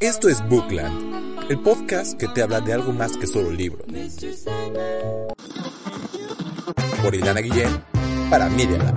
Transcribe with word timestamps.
Esto 0.00 0.28
es 0.28 0.48
Bookland, 0.48 1.50
el 1.50 1.58
podcast 1.60 2.18
que 2.18 2.28
te 2.28 2.42
habla 2.42 2.60
de 2.60 2.72
algo 2.72 2.92
más 2.92 3.16
que 3.16 3.26
solo 3.26 3.50
libros. 3.50 3.84
Por 7.02 7.14
Ilana 7.14 7.40
Guillén, 7.40 7.82
para 8.30 8.48
Media 8.48 8.94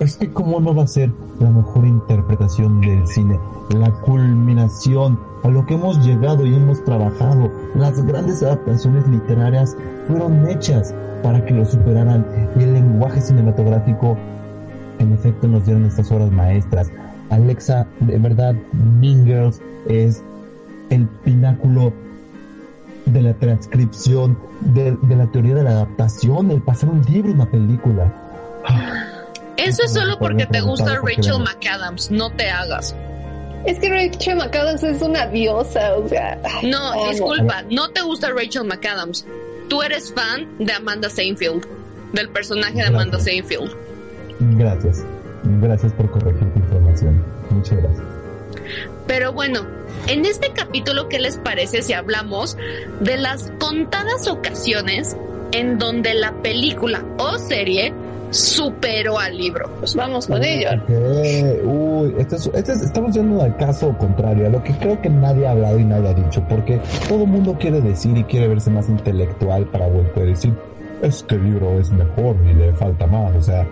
Es 0.00 0.16
que 0.16 0.32
cómo 0.32 0.60
no 0.60 0.74
va 0.74 0.84
a 0.84 0.86
ser 0.86 1.12
la 1.40 1.50
mejor 1.50 1.84
interpretación 1.84 2.80
del 2.80 3.06
cine, 3.08 3.38
la 3.70 3.90
culminación 4.02 5.18
a 5.42 5.48
lo 5.48 5.66
que 5.66 5.74
hemos 5.74 5.98
llegado 6.06 6.46
y 6.46 6.54
hemos 6.54 6.84
trabajado. 6.84 7.50
Las 7.74 8.00
grandes 8.06 8.42
adaptaciones 8.42 9.06
literarias 9.08 9.76
fueron 10.06 10.48
hechas 10.48 10.94
para 11.22 11.44
que 11.44 11.54
lo 11.54 11.64
superaran 11.64 12.26
y 12.56 12.62
el 12.62 12.74
lenguaje 12.74 13.20
cinematográfico 13.20 14.16
en 14.98 15.12
efecto 15.12 15.46
nos 15.48 15.64
dieron 15.64 15.84
estas 15.84 16.10
obras 16.10 16.30
maestras. 16.30 16.90
Alexa, 17.30 17.86
de 18.00 18.18
verdad, 18.18 18.54
Mean 18.72 19.24
Girls 19.24 19.60
es 19.88 20.22
el 20.90 21.06
pináculo 21.24 21.92
de 23.06 23.22
la 23.22 23.34
transcripción, 23.34 24.38
de, 24.60 24.96
la 25.08 25.26
teoría 25.30 25.54
de 25.54 25.62
la 25.62 25.70
adaptación, 25.70 26.50
el 26.50 26.62
pasar 26.62 26.90
un 26.90 27.02
libro, 27.02 27.32
una 27.32 27.50
película. 27.50 28.12
Eso 29.56 29.82
es 29.84 29.92
solo 29.92 30.18
porque 30.18 30.46
te 30.46 30.60
gusta 30.60 30.96
Rachel 31.02 31.40
McAdams, 31.40 32.10
no 32.10 32.30
te 32.30 32.48
hagas. 32.48 32.94
Es 33.66 33.78
que 33.80 33.88
Rachel 33.88 34.36
McAdams 34.36 34.82
es 34.82 35.02
una 35.02 35.26
diosa, 35.26 35.96
o 35.96 36.08
sea. 36.08 36.40
No, 36.62 37.08
disculpa, 37.10 37.62
no 37.70 37.90
te 37.90 38.02
gusta 38.02 38.30
Rachel 38.30 38.64
McAdams. 38.64 39.26
Tú 39.68 39.82
eres 39.82 40.12
fan 40.12 40.48
de 40.58 40.72
Amanda 40.72 41.10
Seinfeld, 41.10 41.66
del 42.12 42.28
personaje 42.30 42.76
de 42.76 42.86
Amanda 42.86 43.20
Seinfeld. 43.20 43.70
Gracias. 44.56 45.04
Gracias 45.60 45.92
por 45.92 46.10
corregir 46.10 46.50
tu 46.52 46.58
información. 46.58 47.22
Muchas 47.50 47.78
gracias. 47.78 48.06
Pero 49.06 49.32
bueno, 49.32 49.66
en 50.06 50.24
este 50.24 50.52
capítulo, 50.52 51.08
¿qué 51.08 51.18
les 51.18 51.36
parece 51.36 51.82
si 51.82 51.92
hablamos 51.92 52.56
de 53.00 53.16
las 53.16 53.52
contadas 53.58 54.28
ocasiones 54.28 55.16
en 55.52 55.78
donde 55.78 56.14
la 56.14 56.32
película 56.42 57.04
o 57.18 57.38
serie 57.38 57.92
superó 58.30 59.18
al 59.18 59.36
libro. 59.36 59.70
Pues 59.78 59.94
vamos 59.94 60.26
con 60.26 60.42
ello. 60.44 60.70
Uy, 61.64 62.14
estamos 62.18 63.14
yendo 63.14 63.42
al 63.42 63.56
caso 63.56 63.96
contrario, 63.98 64.46
a 64.46 64.50
lo 64.50 64.62
que 64.62 64.72
creo 64.74 65.00
que 65.00 65.08
nadie 65.08 65.46
ha 65.46 65.52
hablado 65.52 65.78
y 65.78 65.84
nadie 65.84 66.08
ha 66.08 66.14
dicho, 66.14 66.44
porque 66.48 66.80
todo 67.08 67.22
el 67.22 67.28
mundo 67.28 67.56
quiere 67.58 67.80
decir 67.80 68.16
y 68.16 68.24
quiere 68.24 68.48
verse 68.48 68.70
más 68.70 68.88
intelectual 68.88 69.66
para 69.66 69.88
poder 69.88 70.28
decir, 70.28 70.54
es 71.02 71.22
que 71.22 71.36
el 71.36 71.44
libro 71.44 71.78
es 71.78 71.90
mejor 71.90 72.36
y 72.44 72.54
le 72.54 72.72
falta 72.74 73.06
más, 73.06 73.34
o 73.34 73.42
sea, 73.42 73.66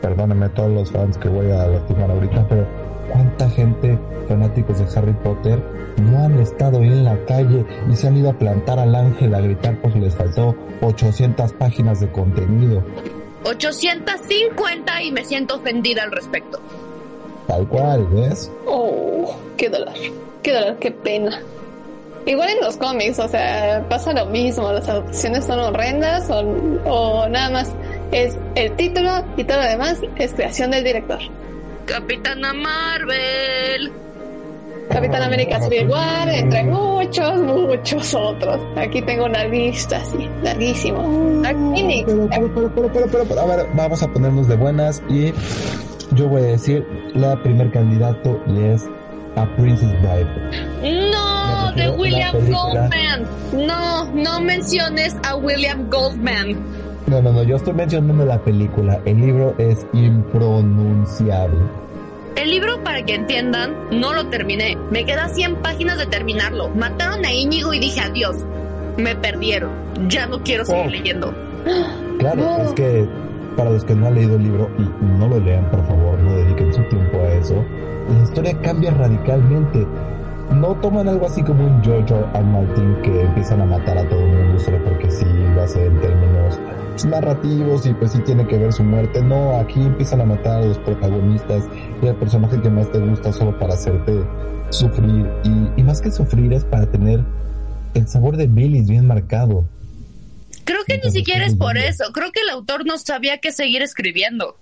perdónenme 0.00 0.48
todos 0.50 0.70
los 0.70 0.90
fans 0.90 1.16
que 1.18 1.28
voy 1.28 1.50
a 1.50 1.66
lastimar 1.66 2.10
ahorita, 2.10 2.46
pero 2.48 2.66
¿cuánta 3.10 3.48
gente, 3.50 3.98
fanáticos 4.28 4.78
de 4.78 4.98
Harry 4.98 5.14
Potter, 5.22 5.62
no 6.02 6.24
han 6.24 6.38
estado 6.40 6.78
en 6.78 7.04
la 7.04 7.16
calle 7.26 7.64
y 7.90 7.96
se 7.96 8.08
han 8.08 8.16
ido 8.16 8.30
a 8.30 8.38
plantar 8.38 8.78
al 8.78 8.94
ángel 8.94 9.34
a 9.34 9.40
gritar 9.40 9.80
porque 9.80 10.00
les 10.00 10.14
faltó 10.14 10.54
800 10.80 11.52
páginas 11.54 12.00
de 12.00 12.10
contenido? 12.10 12.82
850 13.44 15.02
y 15.02 15.12
me 15.12 15.24
siento 15.24 15.56
ofendida 15.56 16.02
al 16.02 16.12
respecto. 16.12 16.60
Tal 17.46 17.66
cual, 17.68 18.06
¿ves? 18.06 18.50
Oh, 18.66 19.36
qué 19.56 19.68
dolor, 19.68 19.94
qué 20.42 20.52
dolor, 20.52 20.78
qué 20.78 20.90
pena. 20.90 21.40
Igual 22.26 22.50
en 22.50 22.60
los 22.62 22.78
cómics, 22.78 23.18
o 23.18 23.28
sea, 23.28 23.84
pasa 23.88 24.12
lo 24.14 24.26
mismo, 24.26 24.72
las 24.72 24.88
adaptaciones 24.88 25.44
son 25.44 25.58
horrendas 25.58 26.30
o, 26.30 26.38
o 26.86 27.28
nada 27.28 27.50
más 27.50 27.72
es 28.12 28.38
el 28.54 28.74
título 28.76 29.24
y 29.36 29.44
todo 29.44 29.58
lo 29.58 29.68
demás 29.68 30.00
es 30.16 30.32
creación 30.32 30.70
del 30.70 30.84
director. 30.84 31.18
Capitana 31.86 32.54
Marvel. 32.54 34.03
Capitán 34.88 35.22
América 35.22 35.60
Civil 35.60 35.88
War, 35.88 36.28
entre 36.28 36.64
muchos, 36.64 37.40
muchos 37.42 38.14
otros. 38.14 38.60
Aquí 38.76 39.02
tengo 39.02 39.24
una 39.24 39.44
lista 39.44 39.98
así, 39.98 40.28
larguísimo. 40.42 41.42
Pero, 41.42 42.28
pero, 42.74 43.08
pero, 43.10 43.24
pero, 43.28 43.40
a 43.40 43.46
ver, 43.46 43.66
vamos 43.74 44.02
a 44.02 44.08
ponernos 44.08 44.48
de 44.48 44.56
buenas 44.56 45.02
y 45.08 45.32
yo 46.12 46.28
voy 46.28 46.42
a 46.42 46.46
decir 46.46 46.86
la 47.14 47.42
primer 47.42 47.70
candidato 47.72 48.40
y 48.46 48.64
es 48.64 48.84
a 49.36 49.46
Princess 49.56 49.90
Bride. 50.00 51.10
No, 51.10 51.72
de 51.72 51.90
William 51.90 52.34
Goldman. 52.50 53.26
No, 53.66 54.04
no 54.12 54.40
menciones 54.40 55.16
a 55.24 55.36
William 55.36 55.88
Goldman. 55.90 56.56
No, 57.06 57.20
no, 57.20 57.32
no, 57.32 57.42
yo 57.42 57.56
estoy 57.56 57.74
mencionando 57.74 58.24
la 58.24 58.38
película. 58.38 59.00
El 59.04 59.20
libro 59.20 59.54
es 59.58 59.86
impronunciable. 59.92 61.58
El 62.36 62.50
libro, 62.50 62.82
para 62.82 63.04
que 63.04 63.14
entiendan, 63.14 63.76
no 63.92 64.12
lo 64.12 64.26
terminé. 64.28 64.76
Me 64.90 65.04
queda 65.04 65.28
100 65.28 65.56
páginas 65.56 65.98
de 65.98 66.06
terminarlo. 66.06 66.68
Mataron 66.70 67.24
a 67.24 67.32
Íñigo 67.32 67.72
y 67.72 67.78
dije 67.78 68.00
adiós. 68.00 68.36
Me 68.96 69.14
perdieron. 69.14 69.70
Ya 70.08 70.26
no 70.26 70.42
quiero 70.42 70.64
seguir 70.64 70.86
oh. 70.86 70.90
leyendo. 70.90 71.34
Claro, 72.18 72.62
es 72.62 72.72
que 72.72 73.08
para 73.56 73.70
los 73.70 73.84
que 73.84 73.94
no 73.94 74.06
han 74.06 74.14
leído 74.14 74.36
el 74.36 74.42
libro 74.42 74.68
y 74.78 75.04
no 75.18 75.28
lo 75.28 75.38
lean, 75.38 75.70
por 75.70 75.86
favor, 75.86 76.18
no 76.18 76.36
dediquen 76.36 76.72
su 76.72 76.82
tiempo 76.88 77.18
a 77.18 77.34
eso. 77.34 77.64
La 78.08 78.22
historia 78.24 78.60
cambia 78.60 78.90
radicalmente. 78.90 79.86
No 80.50 80.74
toman 80.74 81.08
algo 81.08 81.26
así 81.26 81.42
como 81.42 81.64
un 81.64 81.82
George 81.82 82.14
R. 82.14 82.44
Martin 82.44 82.96
que 83.02 83.22
empiezan 83.22 83.62
a 83.62 83.64
matar 83.64 83.96
a 83.96 84.08
todo 84.08 84.20
el 84.20 84.32
mundo 84.32 84.58
narrativos 87.06 87.86
y 87.86 87.94
pues 87.94 88.12
sí 88.12 88.18
tiene 88.20 88.46
que 88.46 88.58
ver 88.58 88.72
su 88.72 88.82
muerte. 88.82 89.22
No, 89.22 89.56
aquí 89.56 89.80
empiezan 89.80 90.20
a 90.20 90.24
matar 90.24 90.62
a 90.62 90.66
los 90.66 90.78
protagonistas 90.78 91.64
y 92.02 92.06
al 92.06 92.16
personaje 92.16 92.60
que 92.60 92.70
más 92.70 92.90
te 92.90 92.98
gusta 92.98 93.32
solo 93.32 93.58
para 93.58 93.74
hacerte 93.74 94.12
sufrir. 94.70 95.26
Y, 95.76 95.82
más 95.82 96.00
que 96.00 96.10
sufrir 96.10 96.52
es 96.52 96.64
para 96.64 96.90
tener 96.90 97.20
el 97.94 98.08
sabor 98.08 98.36
de 98.36 98.46
Billy 98.46 98.82
bien 98.82 99.06
marcado. 99.06 99.68
Creo 100.64 100.84
que 100.84 100.98
ni 100.98 101.10
siquiera 101.10 101.46
es 101.46 101.54
por 101.56 101.76
eso. 101.76 102.04
Creo 102.12 102.32
que 102.32 102.40
el 102.40 102.50
autor 102.50 102.86
no 102.86 102.96
sabía 102.98 103.38
qué 103.38 103.52
seguir 103.52 103.82
escribiendo. 103.82 104.56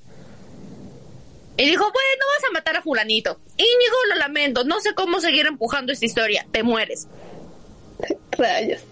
Y 1.56 1.64
dijo, 1.64 1.82
bueno, 1.84 2.24
vas 2.36 2.50
a 2.50 2.52
matar 2.52 2.76
a 2.76 2.82
fulanito. 2.82 3.38
Íñigo, 3.56 3.96
lo 4.08 4.14
lamento, 4.16 4.64
no 4.64 4.80
sé 4.80 4.94
cómo 4.94 5.20
seguir 5.20 5.46
empujando 5.46 5.92
esta 5.92 6.06
historia. 6.06 6.46
Te 6.50 6.62
mueres. 6.62 7.06
Rayos. 8.32 8.82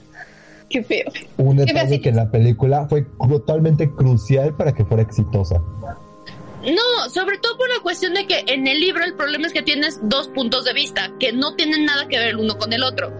Qué 0.70 0.84
feo. 0.84 1.10
Un 1.36 1.56
detalle 1.56 2.00
que 2.00 2.10
en 2.10 2.16
la 2.16 2.31
película 2.31 2.86
fue 2.88 3.04
totalmente 3.28 3.91
crucial 3.91 4.54
para 4.54 4.72
que 4.72 4.84
fuera 4.84 5.03
exitosa. 5.03 5.60
No, 6.62 7.10
sobre 7.10 7.38
todo 7.38 7.56
por 7.56 7.69
la 7.69 7.81
cuestión 7.82 8.14
de 8.14 8.26
que 8.26 8.44
en 8.47 8.69
el 8.69 8.80
libro 8.80 9.03
el 9.03 9.14
problema 9.14 9.48
es 9.48 9.53
que 9.53 9.62
tienes 9.62 9.98
dos 10.03 10.28
puntos 10.28 10.64
de 10.64 10.72
vista 10.72 11.10
que 11.19 11.32
no 11.32 11.56
tienen 11.56 11.86
nada 11.86 12.06
que 12.06 12.19
ver 12.19 12.28
el 12.28 12.36
uno 12.36 12.56
con 12.56 12.72
el 12.72 12.84
otro. 12.84 13.10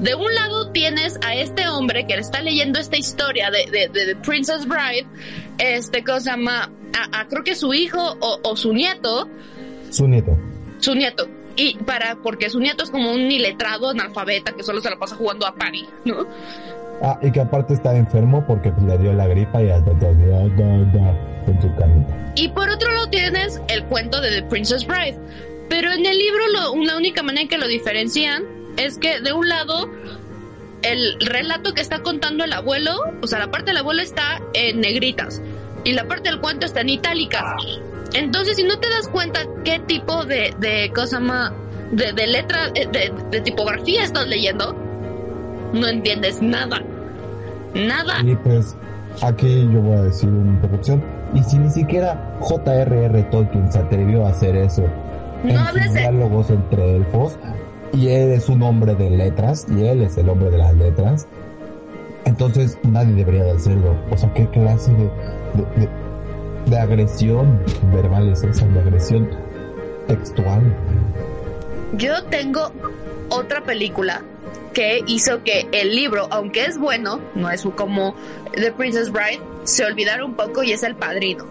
De 0.00 0.14
un 0.14 0.34
lado 0.34 0.72
tienes 0.72 1.18
a 1.24 1.34
este 1.34 1.68
hombre 1.68 2.06
que 2.06 2.14
está 2.14 2.42
leyendo 2.42 2.78
esta 2.78 2.98
historia 2.98 3.50
de, 3.50 3.66
de, 3.70 3.88
de, 3.88 4.16
Princess 4.16 4.66
Bride, 4.66 5.06
este 5.58 6.04
cosa 6.04 6.32
llama, 6.32 6.70
a, 7.12 7.28
creo 7.28 7.44
que 7.44 7.54
su 7.54 7.72
hijo 7.72 8.16
o, 8.20 8.40
o 8.42 8.56
su 8.56 8.74
nieto. 8.74 9.28
Su 9.90 10.06
nieto. 10.06 10.36
Su 10.78 10.94
nieto 10.94 11.28
y 11.56 11.74
para 11.84 12.16
porque 12.22 12.48
su 12.48 12.58
nieto 12.58 12.84
es 12.84 12.90
como 12.90 13.12
un 13.12 13.30
iletrado 13.30 13.90
analfabeta 13.90 14.52
que 14.52 14.62
solo 14.62 14.80
se 14.80 14.90
la 14.90 14.98
pasa 14.98 15.16
jugando 15.16 15.46
a 15.46 15.54
Party, 15.54 15.86
¿no? 16.04 16.26
Ah, 17.02 17.18
y 17.22 17.30
que 17.30 17.40
aparte 17.40 17.74
está 17.74 17.96
enfermo 17.96 18.44
porque 18.46 18.72
le 18.86 18.98
dio 18.98 19.12
la 19.12 19.26
gripa 19.26 19.62
y. 19.62 19.70
Y 22.34 22.48
por 22.48 22.68
otro 22.68 22.92
lado 22.92 23.08
tienes 23.08 23.60
el 23.68 23.84
cuento 23.84 24.20
de 24.20 24.30
The 24.30 24.42
Princess 24.44 24.86
Bride. 24.86 25.18
Pero 25.68 25.90
en 25.92 26.04
el 26.04 26.18
libro 26.18 26.40
lo, 26.52 26.84
la 26.84 26.96
única 26.96 27.22
manera 27.22 27.42
en 27.42 27.48
que 27.48 27.58
lo 27.58 27.68
diferencian 27.68 28.44
es 28.76 28.98
que 28.98 29.20
de 29.20 29.32
un 29.32 29.48
lado 29.48 29.88
el 30.82 31.16
relato 31.20 31.74
que 31.74 31.80
está 31.80 32.00
contando 32.00 32.44
el 32.44 32.52
abuelo, 32.52 32.96
o 33.22 33.26
sea, 33.26 33.38
la 33.38 33.50
parte 33.50 33.70
del 33.70 33.78
abuelo 33.78 34.02
está 34.02 34.40
en 34.54 34.80
negritas 34.80 35.42
y 35.84 35.92
la 35.92 36.06
parte 36.06 36.30
del 36.30 36.40
cuento 36.40 36.66
está 36.66 36.80
en 36.80 36.90
itálicas. 36.90 37.44
Entonces, 38.14 38.56
si 38.56 38.64
no 38.64 38.78
te 38.78 38.88
das 38.88 39.08
cuenta 39.08 39.46
qué 39.64 39.78
tipo 39.78 40.24
de, 40.24 40.54
de 40.58 40.90
cosa 40.94 41.20
más, 41.20 41.52
de, 41.92 42.12
letra, 42.26 42.70
de, 42.70 43.12
de 43.30 43.40
tipografía 43.40 44.02
estás 44.02 44.26
leyendo, 44.26 44.74
no 45.72 45.86
entiendes 45.86 46.42
nada. 46.42 46.82
Nada. 47.74 48.20
Y 48.24 48.34
pues 48.36 48.76
aquí 49.22 49.68
yo 49.72 49.80
voy 49.80 49.96
a 49.96 50.02
decir 50.02 50.28
una 50.28 50.52
interrupción. 50.52 51.02
Y 51.34 51.42
si 51.42 51.58
ni 51.58 51.70
siquiera 51.70 52.36
J.R.R. 52.40 53.22
Tolkien 53.24 53.70
se 53.70 53.78
atrevió 53.78 54.26
a 54.26 54.30
hacer 54.30 54.56
eso 54.56 54.84
no 55.44 55.78
en 55.78 55.94
diálogos 55.94 56.50
entre 56.50 56.96
elfos, 56.96 57.38
y 57.92 58.08
él 58.08 58.30
es 58.30 58.48
un 58.48 58.62
hombre 58.62 58.94
de 58.94 59.10
letras, 59.10 59.66
y 59.68 59.86
él 59.86 60.02
es 60.02 60.16
el 60.18 60.28
hombre 60.28 60.50
de 60.50 60.58
las 60.58 60.74
letras, 60.74 61.26
entonces 62.24 62.78
nadie 62.82 63.14
debería 63.14 63.44
de 63.44 63.52
hacerlo. 63.52 63.96
O 64.10 64.16
sea, 64.16 64.32
¿qué 64.34 64.46
clase 64.48 64.92
de, 64.92 65.04
de, 65.76 65.88
de, 66.66 66.78
agresión 66.78 67.58
verbal 67.92 68.28
es 68.28 68.42
esa? 68.42 68.66
De 68.66 68.80
agresión 68.80 69.28
textual. 70.06 70.62
Yo 71.94 72.22
tengo 72.24 72.70
otra 73.30 73.62
película 73.62 74.22
que 74.72 75.02
hizo 75.06 75.42
que 75.42 75.68
el 75.72 75.94
libro, 75.94 76.28
aunque 76.30 76.64
es 76.64 76.78
bueno, 76.78 77.20
no 77.34 77.50
es 77.50 77.62
como 77.74 78.14
The 78.52 78.72
Princess 78.72 79.10
Bride, 79.10 79.40
se 79.64 79.84
olvidara 79.84 80.24
un 80.24 80.34
poco 80.34 80.62
y 80.62 80.72
es 80.72 80.82
el 80.82 80.94
padrino. 80.94 81.46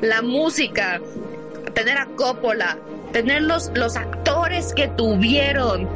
La 0.00 0.22
música, 0.22 1.00
tener 1.74 1.98
a 1.98 2.06
Coppola, 2.16 2.78
tener 3.12 3.42
los, 3.42 3.70
los 3.74 3.96
actores 3.96 4.72
que 4.74 4.88
tuvieron 4.88 5.88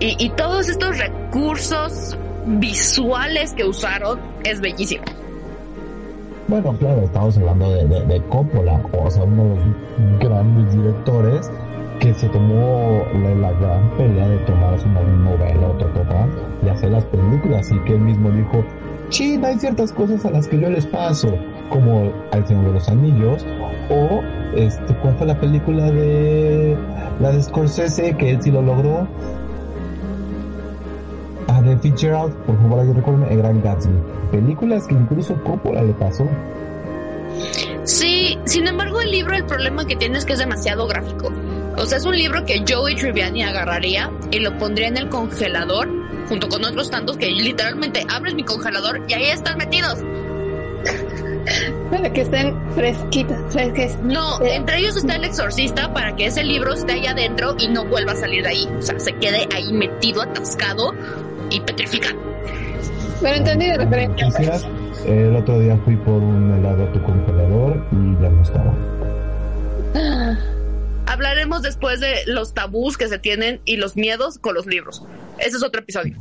y, 0.00 0.30
todos 0.30 0.68
estos 0.68 0.98
recursos 0.98 2.18
visuales 2.44 3.52
que 3.52 3.64
usaron 3.64 4.18
es 4.42 4.60
bellísimo. 4.60 5.04
Bueno, 6.48 6.76
claro, 6.76 7.02
estamos 7.02 7.36
hablando 7.38 7.70
de 7.70 8.20
Coppola, 8.28 8.80
o 8.92 9.10
sea, 9.10 9.22
uno 9.22 9.44
de 9.44 9.56
los 9.56 10.18
grandes 10.18 10.74
directores 10.74 11.50
que 12.02 12.12
se 12.14 12.28
tomó 12.30 13.06
la, 13.14 13.52
gran 13.52 13.88
pelea 13.96 14.28
de 14.28 14.38
tomarse 14.38 14.88
una 14.88 15.02
novela, 15.02 15.68
otro 15.68 15.88
tema, 15.90 16.28
y 16.64 16.68
hacer 16.68 16.90
las 16.90 17.04
películas, 17.04 17.70
y 17.70 17.78
que 17.84 17.94
él 17.94 18.00
mismo 18.00 18.28
dijo, 18.32 18.64
sí, 19.08 19.40
hay 19.44 19.56
ciertas 19.56 19.92
cosas 19.92 20.24
a 20.24 20.30
las 20.32 20.48
que 20.48 20.58
yo 20.58 20.68
les 20.68 20.84
paso, 20.84 21.32
como 21.70 22.12
El 22.32 22.44
Señor 22.44 22.64
de 22.64 22.72
los 22.72 22.88
Anillos, 22.88 23.46
o, 23.88 24.20
este, 24.56 24.92
¿cuál 24.96 25.16
la 25.28 25.38
película 25.38 25.92
de, 25.92 26.76
la 27.20 27.30
de 27.30 27.40
Scorsese, 27.40 28.16
que 28.16 28.30
él 28.30 28.42
sí 28.42 28.50
lo 28.50 28.62
logró? 28.62 29.06
A 31.46 31.62
de 31.62 31.76
Fitzgerald, 31.76 32.34
por 32.46 32.60
favor, 32.62 32.80
hay 32.80 32.92
recuerden, 32.92 33.30
El 33.30 33.38
Gran 33.38 33.62
Gatsby. 33.62 33.94
Películas 34.32 34.88
que 34.88 34.94
incluso 34.94 35.36
Coppola 35.44 35.82
le 35.82 35.92
pasó. 35.92 36.26
Sí, 37.84 38.38
sin 38.44 38.66
embargo 38.66 39.00
el 39.00 39.10
libro 39.10 39.34
el 39.34 39.44
problema 39.44 39.84
que 39.84 39.96
tiene 39.96 40.18
es 40.18 40.24
que 40.24 40.32
es 40.32 40.38
demasiado 40.38 40.86
gráfico. 40.86 41.32
O 41.82 41.84
sea, 41.84 41.98
es 41.98 42.04
un 42.04 42.16
libro 42.16 42.44
que 42.44 42.62
Joey 42.66 42.94
Triviani 42.94 43.42
agarraría 43.42 44.08
y 44.30 44.38
lo 44.38 44.56
pondría 44.56 44.86
en 44.86 44.96
el 44.96 45.08
congelador 45.08 45.88
junto 46.28 46.48
con 46.48 46.64
otros 46.64 46.88
tantos 46.88 47.16
que 47.16 47.26
literalmente 47.26 48.06
abres 48.08 48.36
mi 48.36 48.44
congelador 48.44 49.04
y 49.08 49.14
ahí 49.14 49.30
están 49.30 49.58
metidos. 49.58 49.98
Para 51.90 52.12
que 52.12 52.20
estén 52.20 52.56
fresquitos, 52.74 53.36
fresques. 53.52 53.98
No, 54.00 54.40
entre 54.44 54.78
ellos 54.78 54.96
está 54.96 55.16
el 55.16 55.24
exorcista 55.24 55.92
para 55.92 56.14
que 56.14 56.26
ese 56.26 56.44
libro 56.44 56.72
esté 56.72 56.92
ahí 56.92 57.06
adentro 57.08 57.56
y 57.58 57.66
no 57.66 57.84
vuelva 57.84 58.12
a 58.12 58.16
salir 58.16 58.44
de 58.44 58.50
ahí. 58.50 58.68
O 58.78 58.80
sea, 58.80 59.00
se 59.00 59.12
quede 59.14 59.48
ahí 59.52 59.72
metido, 59.72 60.22
atascado 60.22 60.94
y 61.50 61.60
petrificado. 61.62 62.16
Pero 63.20 63.34
entendí 63.34 63.66
de 63.66 63.78
referencia. 63.78 64.26
Quisieras, 64.26 64.68
el 65.04 65.34
otro 65.34 65.58
día 65.58 65.76
fui 65.84 65.96
por 65.96 66.22
un 66.22 66.54
helado 66.60 66.84
a 66.84 66.92
tu 66.92 67.02
congelador 67.02 67.84
y 67.90 68.22
ya 68.22 68.28
no 68.28 68.42
estaba. 68.42 68.72
Hablaremos 71.12 71.60
después 71.60 72.00
de 72.00 72.14
los 72.26 72.54
tabús 72.54 72.96
que 72.96 73.06
se 73.06 73.18
tienen 73.18 73.60
y 73.66 73.76
los 73.76 73.96
miedos 73.96 74.38
con 74.38 74.54
los 74.54 74.64
libros. 74.64 75.06
Ese 75.38 75.58
es 75.58 75.62
otro 75.62 75.82
episodio. 75.82 76.16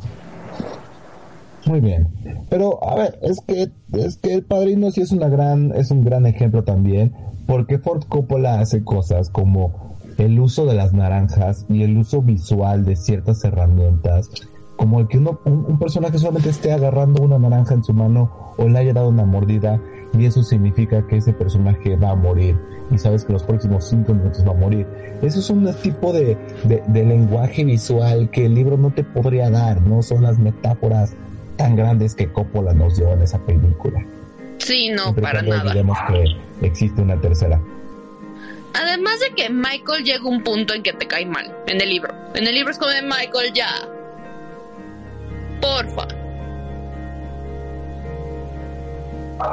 Muy 1.65 1.79
bien. 1.79 2.09
Pero, 2.49 2.77
a 2.83 2.95
ver, 2.95 3.17
es 3.21 3.39
que, 3.47 3.71
es 3.93 4.17
que 4.17 4.33
el 4.33 4.43
padrino 4.43 4.91
sí 4.91 4.99
es 4.99 5.13
una 5.13 5.29
gran, 5.29 5.71
es 5.75 5.91
un 5.91 6.03
gran 6.03 6.25
ejemplo 6.25 6.65
también, 6.65 7.13
porque 7.47 7.79
Ford 7.79 8.03
Coppola 8.09 8.59
hace 8.59 8.83
cosas 8.83 9.29
como 9.29 9.95
el 10.17 10.38
uso 10.38 10.65
de 10.65 10.73
las 10.73 10.91
naranjas 10.91 11.65
y 11.69 11.83
el 11.83 11.97
uso 11.97 12.21
visual 12.21 12.83
de 12.83 12.97
ciertas 12.97 13.45
herramientas, 13.45 14.29
como 14.75 14.99
el 14.99 15.07
que 15.07 15.19
uno, 15.19 15.39
un, 15.45 15.67
un 15.69 15.79
personaje 15.79 16.17
solamente 16.17 16.49
esté 16.49 16.73
agarrando 16.73 17.23
una 17.23 17.39
naranja 17.39 17.75
en 17.75 17.85
su 17.85 17.93
mano 17.93 18.53
o 18.57 18.67
le 18.67 18.77
haya 18.77 18.91
dado 18.91 19.07
una 19.07 19.23
mordida, 19.23 19.81
y 20.18 20.25
eso 20.25 20.44
significa 20.44 21.06
que 21.08 21.18
ese 21.18 21.34
personaje 21.34 21.96
va 21.96 22.12
a 22.12 22.16
morir 22.16 22.58
y 22.92 22.98
sabes 22.98 23.24
que 23.24 23.34
los 23.34 23.44
próximos 23.44 23.88
cinco 23.90 24.13
minutos 24.13 24.46
va 24.46 24.52
a 24.52 24.56
morir. 24.56 24.86
Eso 25.22 25.40
es 25.40 25.50
un 25.50 25.74
tipo 25.75 26.12
de, 26.12 26.38
de, 26.63 26.84
de 26.88 27.04
lenguaje 27.06 27.63
visual 27.63 28.30
que 28.31 28.46
el 28.46 28.56
libro 28.56 28.78
no 28.78 28.92
te 28.92 29.04
podría 29.04 29.50
dar, 29.50 29.81
no 29.81 30.02
son 30.02 30.24
las 30.24 30.38
metáforas 30.38 31.13
tan 31.58 31.75
grandes 31.75 32.16
que 32.16 32.31
Coppola 32.31 32.74
nos 32.74 32.98
dio 32.98 33.12
en 33.13 33.22
esa 33.22 33.40
película. 33.40 34.06
Sí, 34.58 34.90
no, 34.90 35.04
Siempre 35.04 35.24
para 35.24 35.42
nada. 35.42 35.74
que 35.74 36.66
existe 36.68 37.02
una 37.02 37.19
tercera. 37.19 37.60
Además 38.74 39.19
de 39.19 39.36
que 39.36 39.50
Michael 39.50 40.04
llega 40.04 40.24
a 40.24 40.28
un 40.28 40.44
punto 40.44 40.74
en 40.74 40.84
que 40.84 40.94
te 40.94 41.08
cae 41.08 41.25
mal 41.25 41.56
en 41.68 41.81
el 41.81 41.90
libro. 41.90 42.13
En 42.36 42.48
el 42.48 42.54
libro 42.56 42.72
es 42.72 42.78
como 42.78 42.92
de 42.92 43.02
Michael 43.02 43.54
ya. 43.54 43.68
Porfa. 45.62 46.08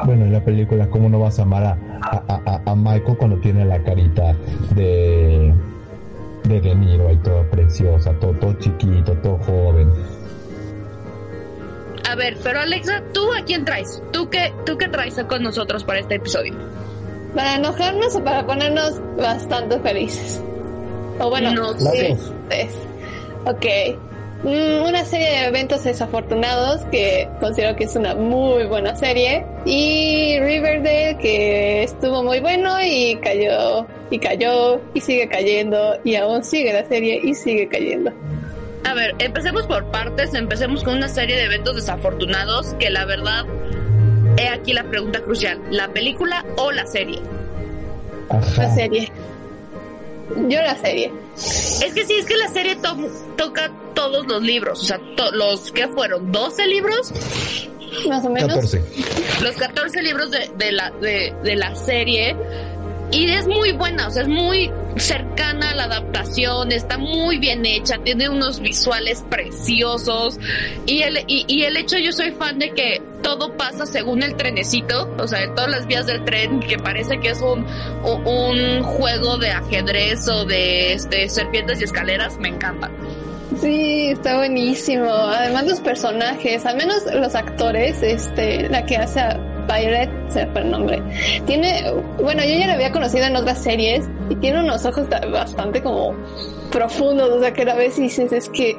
Bueno, 0.05 0.25
en 0.25 0.32
la 0.32 0.40
película, 0.44 0.88
¿cómo 0.88 1.08
no 1.08 1.19
vas 1.20 1.38
a 1.38 1.43
amar 1.43 1.64
a, 1.64 1.79
a, 2.02 2.40
a, 2.46 2.62
a 2.70 2.75
Michael 2.75 3.17
cuando 3.19 3.37
tiene 3.38 3.64
la 3.64 3.82
carita 3.82 4.35
de 4.75 5.52
de 6.44 6.61
De 6.61 6.75
Niro 6.75 7.08
ahí 7.08 7.17
toda 7.19 7.43
preciosa, 7.50 8.12
todo, 8.20 8.32
todo 8.35 8.52
chiquito, 8.55 9.12
todo 9.19 9.38
joven? 9.38 9.90
A 12.11 12.14
ver, 12.14 12.37
pero 12.43 12.61
Alexa, 12.61 13.02
¿tú 13.12 13.20
a 13.32 13.44
quién 13.44 13.64
traes? 13.64 14.02
¿Tú 14.12 14.31
qué, 14.31 14.52
tú 14.64 14.79
qué 14.79 14.88
traes 14.88 15.14
con 15.29 15.43
nosotros 15.43 15.85
para 15.85 15.99
este 16.00 16.14
episodio? 16.14 16.55
¿Para 17.35 17.56
enojarnos 17.56 18.17
o 18.17 18.25
para 18.25 18.46
ponernos 18.46 19.00
bastante 19.19 19.79
felices? 19.81 20.43
O 21.19 21.29
bueno, 21.29 21.52
No 21.52 21.75
sé. 21.75 22.17
ok. 23.44 23.67
Mm, 24.43 24.87
Una 24.87 25.05
serie 25.05 25.26
de 25.29 25.44
eventos 25.46 25.82
desafortunados 25.85 26.82
que 26.93 27.29
considero 27.40 27.75
que 27.75 27.85
es 27.85 27.96
una 27.96 28.14
muy 28.14 28.64
buena 28.67 28.94
serie. 28.94 29.44
Y 29.64 30.38
Riverdale 30.40 31.19
que 31.20 31.82
estuvo 31.82 32.23
muy 32.23 32.40
bueno 32.40 32.76
y 32.81 33.17
cayó, 33.17 33.87
y 34.11 34.19
cayó, 34.19 34.81
y 34.94 35.00
sigue 35.00 35.29
cayendo, 35.29 35.99
y 36.05 36.14
aún 36.14 36.44
sigue 36.44 36.73
la 36.73 36.87
serie 36.87 37.20
y 37.23 37.35
sigue 37.35 37.69
cayendo. 37.69 38.12
A 38.85 38.94
ver, 38.94 39.14
empecemos 39.19 39.67
por 39.67 39.85
partes, 39.90 40.32
empecemos 40.35 40.85
con 40.85 40.96
una 40.96 41.08
serie 41.08 41.37
de 41.37 41.44
eventos 41.44 41.75
desafortunados 41.75 42.75
que 42.79 42.90
la 42.90 43.05
verdad, 43.05 43.44
he 44.37 44.49
aquí 44.49 44.73
la 44.73 44.85
pregunta 44.85 45.20
crucial, 45.20 45.61
¿la 45.70 45.88
película 45.88 46.44
o 46.56 46.70
la 46.70 46.87
serie? 46.87 47.19
La 48.56 48.70
serie. 48.75 49.11
Yo 50.49 50.62
la 50.62 50.76
serie. 50.76 51.11
Es 51.38 51.93
que 51.94 52.05
sí, 52.06 52.14
es 52.14 52.25
que 52.26 52.37
la 52.37 52.49
serie 52.49 52.76
to- 52.76 52.96
toca 53.37 53.70
todos 53.94 54.26
los 54.26 54.43
libros, 54.43 54.81
o 54.81 54.85
sea, 54.85 55.00
los 55.32 55.70
que 55.73 55.88
fueron 55.88 56.31
12 56.32 56.67
libros, 56.67 57.12
Más 58.08 58.25
o 58.25 58.31
menos. 58.31 58.55
14. 58.55 58.82
los 59.43 59.56
14 59.56 60.02
libros 60.02 60.31
de, 60.31 60.50
de 60.56 60.73
la, 60.73 60.90
de, 61.00 61.32
de 61.44 61.56
la 61.56 61.75
serie. 61.75 62.37
Y 63.11 63.31
es 63.31 63.46
muy 63.46 63.73
buena, 63.73 64.08
o 64.08 64.11
sea, 64.11 64.23
es 64.23 64.29
muy 64.29 64.70
cercana 64.96 65.70
a 65.70 65.75
la 65.75 65.85
adaptación, 65.85 66.70
está 66.73 66.99
muy 66.99 67.38
bien 67.38 67.64
hecha, 67.64 67.96
tiene 68.05 68.29
unos 68.29 68.61
visuales 68.61 69.25
preciosos. 69.31 70.38
Y 70.85 71.02
el, 71.02 71.25
y, 71.26 71.44
y 71.49 71.62
el 71.62 71.76
hecho, 71.79 71.96
yo 71.99 72.12
soy 72.12 72.32
fan 72.32 72.58
de 72.58 72.70
que 72.75 73.00
todo 73.23 73.53
pasa 73.56 73.87
según 73.87 74.23
el 74.23 74.37
trenecito, 74.37 75.09
o 75.19 75.26
sea, 75.26 75.41
de 75.41 75.49
todas 75.49 75.69
las 75.70 75.87
vías 75.87 76.06
del 76.06 76.25
tren, 76.25 76.61
que 76.61 76.78
parece 76.78 77.19
que 77.21 77.31
es 77.31 77.40
un, 77.43 77.66
un, 78.04 78.83
juego 78.83 79.38
de 79.38 79.50
ajedrez 79.50 80.28
o 80.28 80.45
de 80.45 80.93
este, 80.95 81.28
serpientes 81.28 81.81
y 81.81 81.85
escaleras, 81.85 82.38
me 82.38 82.49
encanta. 82.49 82.90
Sí, 83.61 84.09
está 84.09 84.37
buenísimo. 84.37 85.11
Además 85.11 85.66
los 85.66 85.81
personajes, 85.81 86.64
al 86.66 86.76
menos 86.76 87.02
los 87.12 87.35
actores, 87.35 88.02
este, 88.02 88.69
la 88.69 88.85
que 88.87 88.97
hace 88.97 89.21
a 89.21 89.37
Violet, 89.66 90.11
se 90.31 90.47
fue 90.47 90.61
el 90.62 90.71
nombre. 90.71 91.02
Tiene, 91.47 91.90
bueno, 92.23 92.43
yo 92.45 92.54
ya 92.59 92.66
la 92.69 92.75
había 92.75 92.93
conocido 92.93 93.25
en 93.26 93.37
otras 93.37 93.62
series 93.62 94.07
y 94.31 94.37
tiene 94.37 94.61
unos 94.61 94.85
ojos 94.87 95.09
ta- 95.09 95.26
bastante 95.26 95.83
como 95.83 96.14
profundos, 96.71 97.31
o 97.31 97.40
sea, 97.40 97.52
que 97.52 97.62
a 97.62 97.75
vez 97.75 97.97
dices 97.97 98.33
es 98.33 98.49
que 98.49 98.76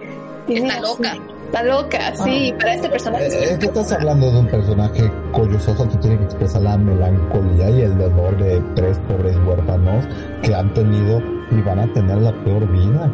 tiene 0.48 0.70
Está 0.70 0.82
loca. 0.82 1.18
Está 1.50 1.64
loca, 1.64 2.16
sí, 2.16 2.54
para 2.60 2.76
este 2.76 2.90
personaje. 2.90 3.26
Eh, 3.26 3.54
Es 3.54 3.58
que 3.58 3.66
estás 3.66 3.92
hablando 3.92 4.32
de 4.32 4.40
un 4.40 4.48
personaje 4.48 5.12
cuyos 5.32 5.68
ojos 5.68 5.88
que 5.88 5.98
tiene 5.98 6.18
que 6.20 6.24
expresar 6.26 6.62
la 6.62 6.78
melancolía 6.78 7.72
y 7.72 7.82
el 7.82 7.98
dolor 7.98 8.38
de 8.38 8.62
tres 8.76 9.00
pobres 9.08 9.36
huérfanos 9.48 10.06
que 10.44 10.54
han 10.54 10.72
tenido 10.76 11.20
y 11.50 11.60
van 11.62 11.80
a 11.80 11.92
tener 11.92 12.18
la 12.20 12.32
peor 12.44 12.72
vida. 12.72 13.12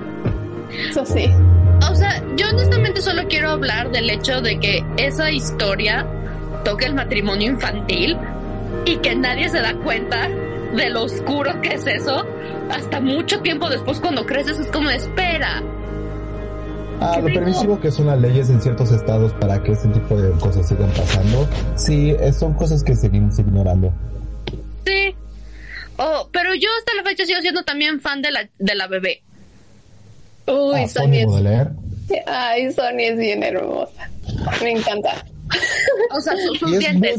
Eso 0.89 1.05
sí. 1.05 1.31
O 1.89 1.95
sea, 1.95 2.21
yo 2.35 2.47
honestamente 2.49 3.01
solo 3.01 3.21
quiero 3.29 3.51
hablar 3.51 3.89
del 3.91 4.09
hecho 4.09 4.41
de 4.41 4.59
que 4.59 4.83
esa 4.97 5.31
historia 5.31 6.05
toca 6.65 6.87
el 6.87 6.93
matrimonio 6.93 7.51
infantil 7.53 8.17
y 8.83 8.97
que 8.97 9.15
nadie 9.15 9.47
se 9.47 9.61
da 9.61 9.73
cuenta 9.75 10.27
de 10.75 10.89
lo 10.89 11.03
oscuro 11.03 11.61
que 11.61 11.75
es 11.75 11.87
eso. 11.87 12.25
Hasta 12.69 12.99
mucho 12.99 13.39
tiempo 13.39 13.69
después 13.69 14.01
cuando 14.01 14.25
creces 14.25 14.59
es 14.59 14.67
como, 14.71 14.89
espera, 14.89 15.63
Ah, 17.01 17.11
¿Qué 17.15 17.21
lo 17.21 17.27
permisivo 17.33 17.79
que 17.79 17.91
son 17.91 18.07
las 18.07 18.19
leyes 18.19 18.49
en 18.49 18.61
ciertos 18.61 18.91
estados 18.91 19.33
para 19.33 19.61
que 19.61 19.73
este 19.73 19.87
tipo 19.89 20.15
de 20.15 20.31
cosas 20.39 20.67
sigan 20.67 20.89
pasando. 20.91 21.47
Sí, 21.75 22.11
eh, 22.19 22.31
son 22.33 22.53
cosas 22.53 22.83
que 22.83 22.95
seguimos 22.95 23.37
ignorando. 23.39 23.91
sí. 24.85 25.15
Oh, 25.97 26.27
pero 26.33 26.53
yo 26.53 26.67
hasta 26.77 26.93
la 26.93 27.03
fecha 27.09 27.25
sigo 27.25 27.39
siendo 27.39 27.63
también 27.63 28.01
fan 28.01 28.21
de 28.21 28.29
la, 28.29 28.49
de 28.59 28.75
la 28.75 28.87
bebé. 28.87 29.21
Uy, 30.45 30.81
Ah, 30.83 30.87
Sonia 30.89 31.21
es, 31.21 31.25
Baudelaire. 31.27 31.69
ay, 32.27 32.69
Sonia 32.73 33.07
es 33.13 33.17
bien 33.17 33.41
hermosa. 33.43 34.09
Me 34.61 34.71
encanta. 34.71 35.25
O 36.15 36.19
sea, 36.21 36.33
sus, 36.35 36.59
sus 36.59 36.71
Y 36.71 36.75
es 36.75 36.93
muy 36.93 37.01
dientes. 37.01 37.17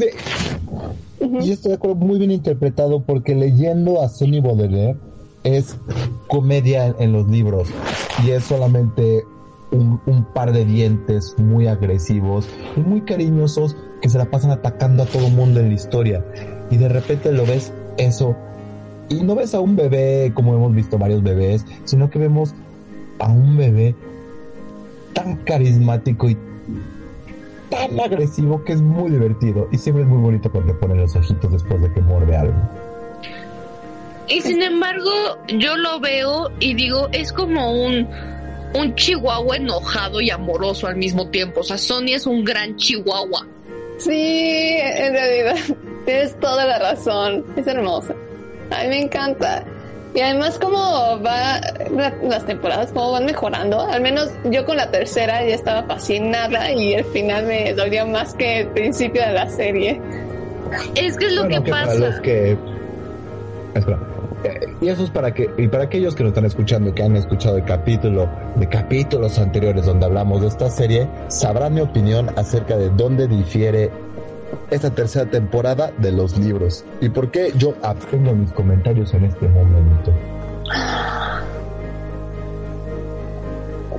bien- 1.21 1.43
y 1.43 1.51
estoy 1.53 1.71
de 1.71 1.77
acuerdo, 1.77 1.97
muy 1.97 2.19
bien 2.19 2.31
interpretado 2.31 3.01
porque 3.01 3.35
leyendo 3.35 4.03
a 4.03 4.09
Sonny 4.11 4.41
Baudelaire 4.41 4.97
es 5.45 5.77
comedia 6.29 6.87
en, 6.89 6.97
en 7.01 7.13
los 7.13 7.27
libros 7.29 7.69
y 8.25 8.31
es 8.33 8.45
solamente 8.45 9.23
un, 9.71 10.25
par 10.35 10.53
de 10.53 10.65
dientes 10.65 11.35
muy 11.39 11.67
agresivos 11.67 12.49
y 12.77 12.81
muy 12.81 13.03
cariñosos 13.03 13.77
que 14.01 14.09
se 14.09 14.19
la 14.19 14.27
pasan 14.27 14.51
atacando 14.51 15.03
a 15.03 15.07
todo 15.07 15.29
mundo 15.29 15.61
en 15.61 15.69
la 15.69 15.75
historia. 15.75 16.25
Y 16.71 16.77
de 16.77 16.89
repente 16.89 17.33
lo 17.33 17.47
ves 17.47 17.73
eso. 17.97 18.37
Y 19.09 19.23
no 19.23 19.35
ves 19.35 19.55
a 19.55 19.61
un 19.61 19.77
bebé 19.77 20.33
como 20.35 20.55
hemos 20.55 20.75
visto 20.75 20.99
varios 20.99 21.23
bebés, 21.23 21.65
sino 21.85 22.11
que 22.11 22.19
vemos 22.19 22.55
a 23.19 23.29
un 23.29 23.57
bebé 23.57 23.95
tan 25.13 25.37
carismático 25.37 26.29
y 26.29 26.37
tan 27.71 27.99
agresivo 28.01 28.65
que 28.65 28.73
es 28.73 28.83
muy 28.83 29.11
divertido. 29.11 29.69
Y 29.73 29.79
siempre 29.79 30.03
es 30.03 30.09
muy 30.09 30.19
bonito 30.19 30.51
cuando 30.51 30.73
le 30.73 30.79
ponen 30.79 31.01
los 31.01 31.15
ojitos 31.17 31.53
después 31.53 31.81
de 31.83 31.93
que 31.93 32.01
muerde 32.01 32.37
algo. 32.37 32.55
Y 34.29 34.41
sin 34.41 34.61
embargo, 34.61 35.11
yo 35.49 35.77
lo 35.77 36.01
veo 36.01 36.51
y 36.59 36.75
digo, 36.75 37.09
es 37.13 37.33
como 37.33 37.87
un, 37.87 38.09
un 38.77 38.95
chihuahua 38.95 39.57
enojado 39.57 40.21
y 40.21 40.31
amoroso 40.31 40.87
al 40.87 40.97
mismo 40.97 41.29
tiempo. 41.29 41.61
O 41.61 41.63
sea, 41.65 41.79
Sony 41.79 42.15
es 42.15 42.27
un 42.27 42.45
gran 42.45 42.77
chihuahua. 42.77 43.47
Sí, 43.99 44.77
en 44.79 45.13
realidad, 45.13 45.57
tienes 46.07 46.39
toda 46.41 46.65
la 46.67 46.79
razón. 46.79 47.45
Es 47.57 47.67
hermosa. 47.67 48.15
A 48.71 48.83
mí 48.83 48.89
me 48.89 49.01
encanta. 49.03 49.65
Y 50.15 50.21
además 50.21 50.59
como 50.59 50.79
va 51.23 51.61
la- 51.95 52.15
las 52.23 52.47
temporadas, 52.47 52.91
como 52.93 53.13
van 53.13 53.27
mejorando. 53.27 53.81
Al 53.83 54.01
menos 54.01 54.31
yo 54.45 54.65
con 54.65 54.77
la 54.79 54.91
tercera 54.91 55.47
ya 55.47 55.55
estaba 55.55 55.83
fascinada 55.83 56.71
y 56.73 56.95
el 56.95 57.05
final 57.07 57.45
me 57.47 57.75
dolió 57.75 58.07
más 58.07 58.33
que 58.35 58.61
el 58.61 58.69
principio 58.69 59.23
de 59.23 59.33
la 59.33 59.49
serie. 59.49 60.01
Es 60.95 61.17
que 61.17 61.27
es 61.27 61.33
lo 61.33 61.43
Bueno, 61.45 61.63
que 61.63 61.71
para 61.71 61.87
pasa. 61.87 61.99
los 61.99 62.21
que 62.21 62.57
espera 63.75 63.99
y 64.81 64.89
eso 64.89 65.05
es 65.05 65.11
para 65.11 65.33
que 65.33 65.51
y 65.57 65.69
para 65.69 65.85
aquellos 65.85 66.15
que 66.15 66.23
nos 66.23 66.31
están 66.31 66.45
escuchando 66.45 66.95
que 66.95 67.03
han 67.03 67.17
escuchado 67.17 67.57
el 67.57 67.65
capítulo 67.65 68.29
de 68.57 68.69
capítulos 68.69 69.39
anteriores 69.39 69.87
donde 69.87 70.07
hablamos 70.07 70.41
de 70.43 70.49
esta 70.49 70.71
serie 70.71 71.09
sabrán 71.29 71.75
mi 71.75 71.81
opinión 71.81 72.31
acerca 72.37 72.77
de 72.77 72.91
dónde 72.91 73.27
difiere 73.27 73.91
esta 74.71 74.91
tercera 74.91 75.31
temporada 75.31 75.93
de 75.99 76.13
los 76.13 76.39
libros 76.39 76.85
y 77.01 77.09
por 77.09 77.31
qué 77.31 77.53
yo 77.57 77.75
abstengo 77.83 78.33
mis 78.35 78.53
comentarios 78.53 79.13
en 79.15 79.25
este 79.25 79.49
momento 79.49 80.13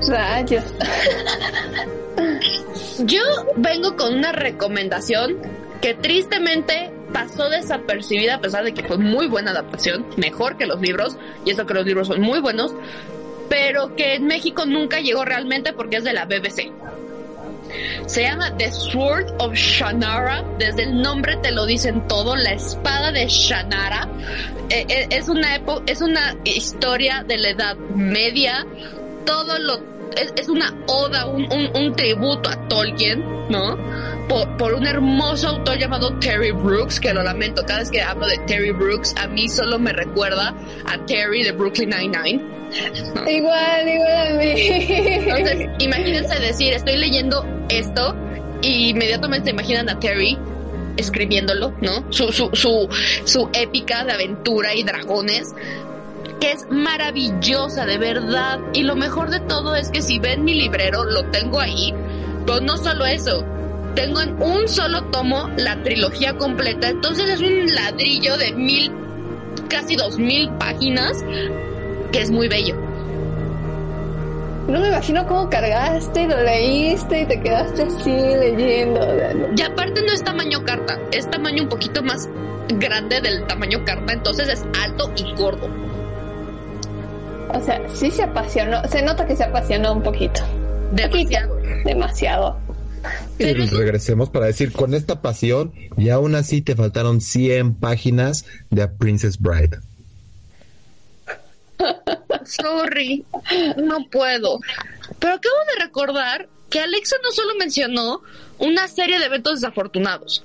Rayos. 0.07 0.63
Yo 3.05 3.21
vengo 3.55 3.95
con 3.95 4.13
una 4.13 4.31
recomendación 4.31 5.37
que 5.81 5.93
tristemente 5.95 6.91
pasó 7.13 7.49
desapercibida 7.49 8.35
a 8.35 8.41
pesar 8.41 8.63
de 8.63 8.73
que 8.73 8.83
fue 8.83 8.97
muy 8.97 9.27
buena 9.27 9.51
adaptación, 9.51 10.05
mejor 10.17 10.57
que 10.57 10.65
los 10.65 10.79
libros, 10.81 11.17
y 11.45 11.51
eso 11.51 11.65
que 11.65 11.73
los 11.73 11.85
libros 11.85 12.07
son 12.07 12.21
muy 12.21 12.39
buenos, 12.39 12.73
pero 13.49 13.95
que 13.95 14.15
en 14.15 14.25
México 14.27 14.65
nunca 14.65 14.99
llegó 14.99 15.23
realmente 15.25 15.73
porque 15.73 15.97
es 15.97 16.03
de 16.03 16.13
la 16.13 16.25
BBC. 16.25 16.71
Se 18.05 18.23
llama 18.23 18.55
The 18.57 18.71
Sword 18.71 19.25
of 19.39 19.53
Shannara, 19.53 20.43
desde 20.57 20.83
el 20.83 21.01
nombre 21.01 21.35
te 21.37 21.51
lo 21.51 21.65
dicen 21.65 22.07
todo, 22.07 22.35
la 22.35 22.53
espada 22.53 23.11
de 23.11 23.27
Shannara. 23.27 24.07
Eh, 24.69 24.85
eh, 24.87 25.07
es 25.11 25.27
una 25.27 25.57
epo- 25.57 25.83
es 25.85 26.01
una 26.01 26.35
historia 26.45 27.23
de 27.27 27.37
la 27.37 27.49
Edad 27.49 27.75
Media, 27.95 28.65
todo 29.25 29.57
lo 29.59 29.79
es, 30.35 30.47
una 30.49 30.73
oda, 30.87 31.25
un, 31.27 31.43
un- 31.51 31.69
un 31.75 31.93
tributo 31.95 32.49
a 32.49 32.67
Tolkien, 32.69 33.23
¿no? 33.49 33.77
Por, 34.27 34.57
por 34.57 34.73
un 34.73 34.85
hermoso 34.85 35.47
autor 35.47 35.77
llamado 35.77 36.13
Terry 36.19 36.51
Brooks, 36.51 36.99
que 36.99 37.13
lo 37.13 37.23
lamento, 37.23 37.63
cada 37.65 37.79
vez 37.79 37.89
que 37.89 38.01
hablo 38.01 38.27
de 38.27 38.37
Terry 38.39 38.71
Brooks, 38.71 39.15
a 39.17 39.27
mí 39.27 39.47
solo 39.47 39.79
me 39.79 39.93
recuerda 39.93 40.53
a 40.85 41.05
Terry 41.05 41.43
de 41.43 41.53
Brooklyn 41.53 41.89
Nine-Nine. 41.89 42.57
Igual, 43.27 43.87
igual 43.87 44.27
a 44.27 44.33
mí. 44.33 44.53
Entonces, 44.57 45.69
imagínense 45.79 46.39
decir, 46.39 46.73
estoy 46.73 46.97
leyendo 46.97 47.45
esto 47.69 48.13
y 48.61 48.89
inmediatamente 48.89 49.51
imaginan 49.51 49.89
a 49.89 49.99
Terry 49.99 50.37
escribiéndolo, 50.97 51.73
¿no? 51.81 52.11
Su, 52.11 52.31
su, 52.31 52.49
su, 52.53 52.89
su 53.23 53.49
épica 53.53 54.03
de 54.03 54.13
aventura 54.13 54.73
y 54.75 54.83
dragones, 54.83 55.53
que 56.41 56.51
es 56.51 56.67
maravillosa, 56.69 57.85
de 57.85 57.97
verdad. 57.97 58.59
Y 58.73 58.83
lo 58.83 58.95
mejor 58.95 59.29
de 59.29 59.39
todo 59.41 59.75
es 59.75 59.89
que 59.89 60.01
si 60.01 60.19
ven 60.19 60.43
mi 60.43 60.55
librero, 60.55 61.03
lo 61.05 61.25
tengo 61.29 61.59
ahí, 61.59 61.93
pero 62.45 62.59
no 62.59 62.77
solo 62.77 63.05
eso. 63.05 63.45
Tengo 63.97 64.21
en 64.21 64.39
un 64.39 64.67
solo 64.67 65.05
tomo 65.05 65.49
la 65.57 65.81
trilogía 65.81 66.37
completa, 66.37 66.89
entonces 66.89 67.31
es 67.31 67.41
un 67.41 67.73
ladrillo 67.73 68.37
de 68.37 68.53
mil, 68.53 68.91
casi 69.69 69.95
dos 69.95 70.19
mil 70.19 70.51
páginas, 70.59 71.25
que 72.11 72.21
es 72.21 72.29
muy 72.29 72.47
bello. 72.47 72.75
No 74.67 74.79
me 74.81 74.89
imagino 74.89 75.25
cómo 75.25 75.49
cargaste 75.49 76.21
y 76.21 76.27
lo 76.27 76.43
leíste 76.43 77.21
y 77.21 77.25
te 77.25 77.41
quedaste 77.41 77.81
así 77.81 78.11
leyendo. 78.11 78.99
Y 79.55 79.61
aparte 79.63 80.03
no 80.03 80.13
es 80.13 80.23
tamaño 80.23 80.63
carta, 80.63 80.99
es 81.11 81.27
tamaño 81.31 81.63
un 81.63 81.69
poquito 81.69 82.03
más 82.03 82.29
grande 82.67 83.19
del 83.19 83.47
tamaño 83.47 83.83
carta, 83.83 84.13
entonces 84.13 84.47
es 84.47 84.65
alto 84.79 85.11
y 85.15 85.33
gordo. 85.41 85.67
O 87.51 87.59
sea, 87.61 87.81
sí 87.89 88.11
se 88.11 88.21
apasionó. 88.21 88.83
Se 88.83 89.01
nota 89.01 89.25
que 89.25 89.35
se 89.35 89.43
apasionó 89.43 89.93
un 89.93 90.03
poquito. 90.03 90.41
Demasiado. 90.91 91.57
Demasiado. 91.83 92.66
Y 93.39 93.43
Pero 93.43 93.65
regresemos 93.77 94.29
para 94.29 94.47
decir 94.47 94.71
con 94.71 94.93
esta 94.93 95.21
pasión 95.21 95.73
y 95.97 96.09
aún 96.09 96.35
así 96.35 96.61
te 96.61 96.75
faltaron 96.75 97.21
100 97.21 97.75
páginas 97.75 98.45
de 98.69 98.81
A 98.83 98.91
Princess 98.93 99.39
Bride 99.39 99.79
Sorry, 102.45 103.23
no 103.77 103.97
puedo. 104.11 104.59
Pero 105.19 105.33
acabo 105.33 105.55
de 105.75 105.83
recordar 105.85 106.47
que 106.69 106.79
Alexa 106.79 107.15
no 107.23 107.31
solo 107.31 107.53
mencionó 107.59 108.21
una 108.57 108.87
serie 108.87 109.19
de 109.19 109.25
eventos 109.25 109.61
desafortunados, 109.61 110.43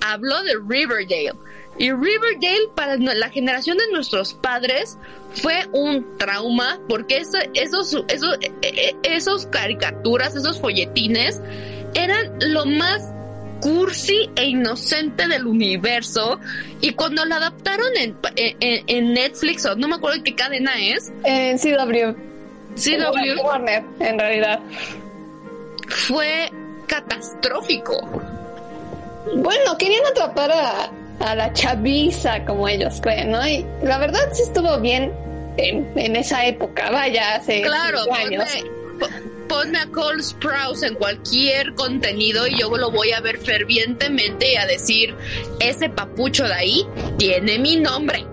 habló 0.00 0.42
de 0.44 0.54
Riverdale. 0.66 1.32
Y 1.78 1.90
Riverdale 1.90 2.68
para 2.76 2.96
la 2.96 3.28
generación 3.30 3.78
de 3.78 3.84
nuestros 3.92 4.34
padres 4.34 4.96
fue 5.34 5.66
un 5.72 6.06
trauma 6.18 6.78
porque 6.88 7.18
eso- 7.18 7.38
esos, 7.54 7.96
esos, 8.08 8.34
eh, 8.42 8.52
eh, 8.62 8.94
esos 9.04 9.46
caricaturas, 9.46 10.36
esos 10.36 10.60
folletines 10.60 11.40
eran 11.94 12.32
lo 12.40 12.64
más 12.66 13.12
cursi 13.60 14.28
e 14.34 14.46
inocente 14.46 15.28
del 15.28 15.46
universo 15.46 16.40
y 16.80 16.92
cuando 16.94 17.24
lo 17.24 17.34
adaptaron 17.36 17.96
en, 17.96 18.16
en, 18.36 18.84
en 18.88 19.14
Netflix 19.14 19.64
o 19.66 19.76
no 19.76 19.86
me 19.88 19.94
acuerdo 19.94 20.16
en 20.16 20.24
qué 20.24 20.34
cadena 20.34 20.72
es 20.80 21.12
En 21.24 21.58
CW. 21.58 22.16
CW 22.74 23.44
Warner, 23.44 23.84
en 24.00 24.18
realidad. 24.18 24.58
fue 25.88 26.50
catastrófico 26.88 28.00
Bueno, 29.36 29.78
querían 29.78 30.04
atrapar 30.06 30.50
a, 30.50 30.90
a 31.20 31.34
la 31.36 31.52
chaviza, 31.52 32.44
como 32.44 32.66
ellos 32.68 33.00
creen, 33.00 33.30
¿no? 33.30 33.46
Y 33.46 33.64
la 33.82 33.98
verdad 33.98 34.20
sí 34.32 34.42
estuvo 34.42 34.80
bien 34.80 35.12
en, 35.56 35.86
en 35.96 36.16
esa 36.16 36.44
época, 36.46 36.90
vaya, 36.90 37.36
hace 37.36 37.62
claro 37.62 38.00
años. 38.12 38.44
Ponme 39.52 39.78
a 39.78 39.86
Cole 39.86 40.22
Sprouse 40.22 40.82
en 40.86 40.94
cualquier 40.94 41.74
contenido 41.74 42.46
y 42.46 42.58
yo 42.58 42.74
lo 42.76 42.90
voy 42.90 43.12
a 43.12 43.20
ver 43.20 43.36
fervientemente 43.38 44.52
y 44.52 44.56
a 44.56 44.64
decir 44.66 45.14
ese 45.60 45.90
papucho 45.90 46.44
de 46.44 46.54
ahí 46.54 46.86
tiene 47.18 47.58
mi 47.58 47.76
nombre 47.76 48.24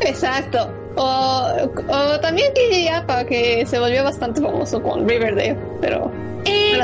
Exacto. 0.00 0.68
O, 0.96 1.48
o 1.88 2.20
también 2.20 2.52
que 2.54 2.88
para 3.06 3.24
que 3.26 3.64
se 3.66 3.78
volvió 3.80 4.04
bastante 4.04 4.40
famoso 4.40 4.80
con 4.82 5.08
Riverdale, 5.08 5.56
pero 5.80 6.10
Eh. 6.44 6.78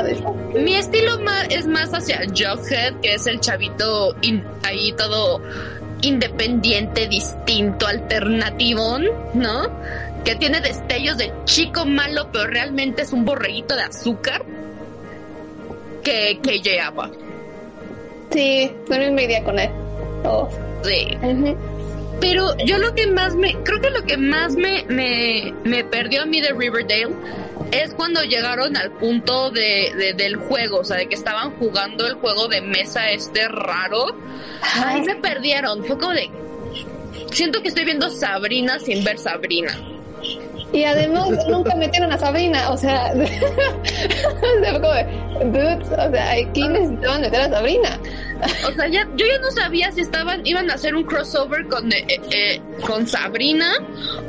Mi 0.55 0.75
estilo 0.75 1.17
ma- 1.19 1.43
es 1.49 1.65
más 1.67 1.91
hacia 1.93 2.19
Jughead, 2.27 2.95
que 3.01 3.13
es 3.13 3.27
el 3.27 3.39
chavito 3.39 4.13
in- 4.21 4.43
ahí 4.63 4.91
todo 4.97 5.41
independiente, 6.01 7.07
distinto, 7.07 7.87
alternativo, 7.87 8.97
¿no? 9.33 9.69
Que 10.23 10.35
tiene 10.35 10.61
destellos 10.61 11.17
de 11.17 11.31
chico 11.45 11.85
malo, 11.85 12.29
pero 12.31 12.45
realmente 12.47 13.01
es 13.01 13.11
un 13.13 13.25
borreguito 13.25 13.75
de 13.75 13.83
azúcar. 13.83 14.43
Que, 16.03 16.39
que 16.41 16.59
lleva. 16.61 17.09
Sí, 18.31 18.71
no 18.89 19.11
me 19.11 19.23
iría 19.23 19.43
con 19.43 19.59
él. 19.59 19.69
Oh. 20.23 20.49
Sí. 20.83 21.17
Pero 22.19 22.55
yo 22.65 22.77
lo 22.77 22.93
que 22.93 23.07
más 23.07 23.35
me, 23.35 23.53
creo 23.63 23.81
que 23.81 23.89
lo 23.89 24.03
que 24.05 24.17
más 24.17 24.55
me, 24.55 24.83
me, 24.87 25.53
me 25.63 25.83
perdió 25.83 26.21
a 26.23 26.25
mí 26.25 26.39
de 26.39 26.53
Riverdale 26.53 27.09
es 27.71 27.93
cuando 27.95 28.21
llegaron 28.23 28.77
al 28.77 28.91
punto 28.91 29.49
de, 29.49 29.91
de- 29.97 30.13
del 30.13 30.35
juego, 30.35 30.79
o 30.79 30.83
sea, 30.83 30.97
de 30.97 31.07
que 31.07 31.15
estaban 31.15 31.51
jugando 31.57 32.05
el 32.05 32.15
juego 32.15 32.47
de 32.47 32.61
mesa 32.61 33.09
este 33.11 33.47
raro. 33.47 34.05
Ahí 34.85 35.03
se 35.05 35.15
perdieron, 35.15 35.83
fue 35.85 35.97
como 35.97 36.13
de... 36.13 36.29
Siento 37.31 37.61
que 37.61 37.69
estoy 37.69 37.85
viendo 37.85 38.09
Sabrina 38.09 38.79
sin 38.79 39.03
ver 39.03 39.17
Sabrina. 39.17 39.71
Y 40.73 40.83
además 40.83 41.29
nunca 41.49 41.75
metieron 41.75 42.11
a 42.11 42.17
Sabrina, 42.17 42.71
o 42.71 42.77
sea, 42.77 43.13
dudes, 43.13 43.31
o 45.91 46.11
sea, 46.11 46.31
aquí 46.31 46.67
necesitaban 46.67 47.21
meter 47.21 47.41
a 47.41 47.49
Sabrina. 47.49 47.99
O 48.67 48.71
sea, 48.71 48.87
ya, 48.87 49.07
yo 49.15 49.25
ya 49.25 49.37
no 49.39 49.51
sabía 49.51 49.91
si 49.91 50.01
estaban, 50.01 50.45
iban 50.45 50.69
a 50.71 50.75
hacer 50.75 50.95
un 50.95 51.03
crossover 51.03 51.67
con, 51.67 51.91
eh, 51.91 52.05
eh, 52.31 52.61
con 52.85 53.05
Sabrina 53.05 53.69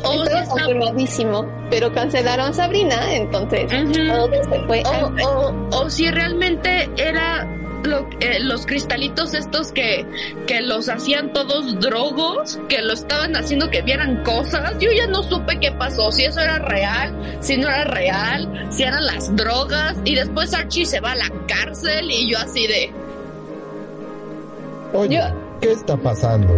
o 0.04 0.24
Estaba 0.24 0.44
confirmadísimo, 0.46 1.46
pero 1.70 1.92
cancelaron 1.92 2.52
Sabrina, 2.52 3.14
entonces 3.14 3.72
Ujú. 3.72 3.92
todo 4.08 4.44
se 4.44 4.60
fue 4.66 4.82
o, 4.84 5.28
o, 5.28 5.68
o 5.84 5.90
si 5.90 6.10
realmente 6.10 6.90
era 6.96 7.46
lo, 7.84 8.08
eh, 8.20 8.38
los 8.40 8.66
cristalitos 8.66 9.34
estos 9.34 9.72
que, 9.72 10.06
que 10.46 10.60
los 10.62 10.88
hacían 10.88 11.32
todos 11.32 11.78
drogos, 11.80 12.58
que 12.68 12.80
lo 12.82 12.92
estaban 12.92 13.36
haciendo 13.36 13.70
que 13.70 13.82
vieran 13.82 14.22
cosas. 14.24 14.74
Yo 14.78 14.90
ya 14.90 15.06
no 15.06 15.22
supe 15.22 15.58
qué 15.60 15.72
pasó, 15.72 16.12
si 16.12 16.24
eso 16.24 16.40
era 16.40 16.58
real, 16.58 17.12
si 17.40 17.56
no 17.56 17.68
era 17.68 17.84
real, 17.84 18.66
si 18.70 18.82
eran 18.84 19.04
las 19.06 19.34
drogas. 19.36 19.96
Y 20.04 20.14
después 20.14 20.54
Archie 20.54 20.86
se 20.86 21.00
va 21.00 21.12
a 21.12 21.16
la 21.16 21.30
cárcel 21.48 22.10
y 22.10 22.30
yo 22.30 22.38
así 22.38 22.66
de... 22.66 22.92
Oye, 24.94 25.16
Yo- 25.16 25.58
¿qué 25.60 25.72
está 25.72 25.96
pasando? 25.96 26.52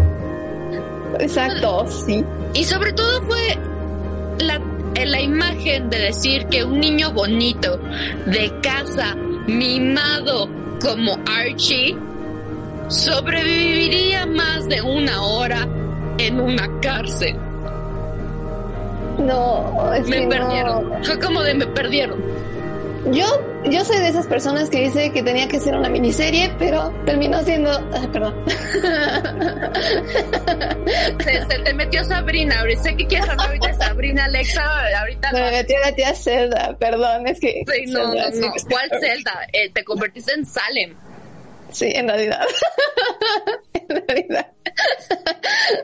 Exacto, 1.20 1.86
sí. 1.88 2.24
Y 2.54 2.64
sobre 2.64 2.92
todo 2.92 3.22
fue 3.22 3.56
la, 4.38 4.60
la 5.04 5.20
imagen 5.20 5.88
de 5.90 5.98
decir 5.98 6.46
que 6.46 6.64
un 6.64 6.80
niño 6.80 7.12
bonito, 7.12 7.78
de 8.26 8.52
casa, 8.62 9.14
mimado 9.46 10.48
como 10.80 11.18
Archie, 11.26 11.96
sobreviviría 12.88 14.26
más 14.26 14.68
de 14.68 14.82
una 14.82 15.22
hora 15.22 15.66
en 16.18 16.40
una 16.40 16.68
cárcel. 16.80 17.36
No, 19.18 19.92
es 19.94 20.06
Me 20.08 20.20
que 20.22 20.26
perdieron. 20.28 20.90
no. 20.90 21.04
Fue 21.04 21.18
como 21.18 21.42
de 21.42 21.54
me 21.54 21.66
perdieron. 21.66 22.20
Yo, 23.12 23.26
yo 23.70 23.84
soy 23.84 23.98
de 23.98 24.08
esas 24.08 24.26
personas 24.26 24.70
que 24.70 24.80
dice 24.80 25.12
que 25.12 25.22
tenía 25.22 25.46
que 25.46 25.60
ser 25.60 25.74
una 25.74 25.90
miniserie, 25.90 26.50
pero 26.58 26.90
terminó 27.04 27.42
siendo, 27.42 27.70
ah, 27.70 28.08
perdón. 28.12 28.44
Se, 31.20 31.46
se 31.46 31.58
te 31.64 31.74
metió 31.74 32.02
Sabrina. 32.04 32.60
Ahorita 32.60 32.82
sé 32.82 32.96
que 32.96 33.06
quieres 33.06 33.28
hablar 33.28 33.48
ahorita 33.48 33.68
de 33.68 33.74
Sabrina, 33.74 34.24
Alexa. 34.24 34.64
Ahorita 35.00 35.32
Me 35.32 35.40
no. 35.40 35.50
metió 35.50 35.78
la 35.80 35.92
tía 35.94 36.14
Zelda, 36.14 36.76
perdón, 36.78 37.26
es 37.26 37.40
que. 37.40 37.62
Sí, 37.70 37.84
no, 37.92 38.10
Zelda, 38.10 38.30
no, 38.30 38.36
no. 38.46 38.52
sí. 38.54 38.64
¿Cuál 38.70 38.90
Zelda? 39.00 39.46
Eh, 39.52 39.70
te 39.70 39.84
convertiste 39.84 40.32
en 40.32 40.46
Salem. 40.46 40.94
Sí, 41.70 41.90
en 41.94 42.08
realidad. 42.08 42.40
en 43.74 44.06
realidad. 44.08 44.46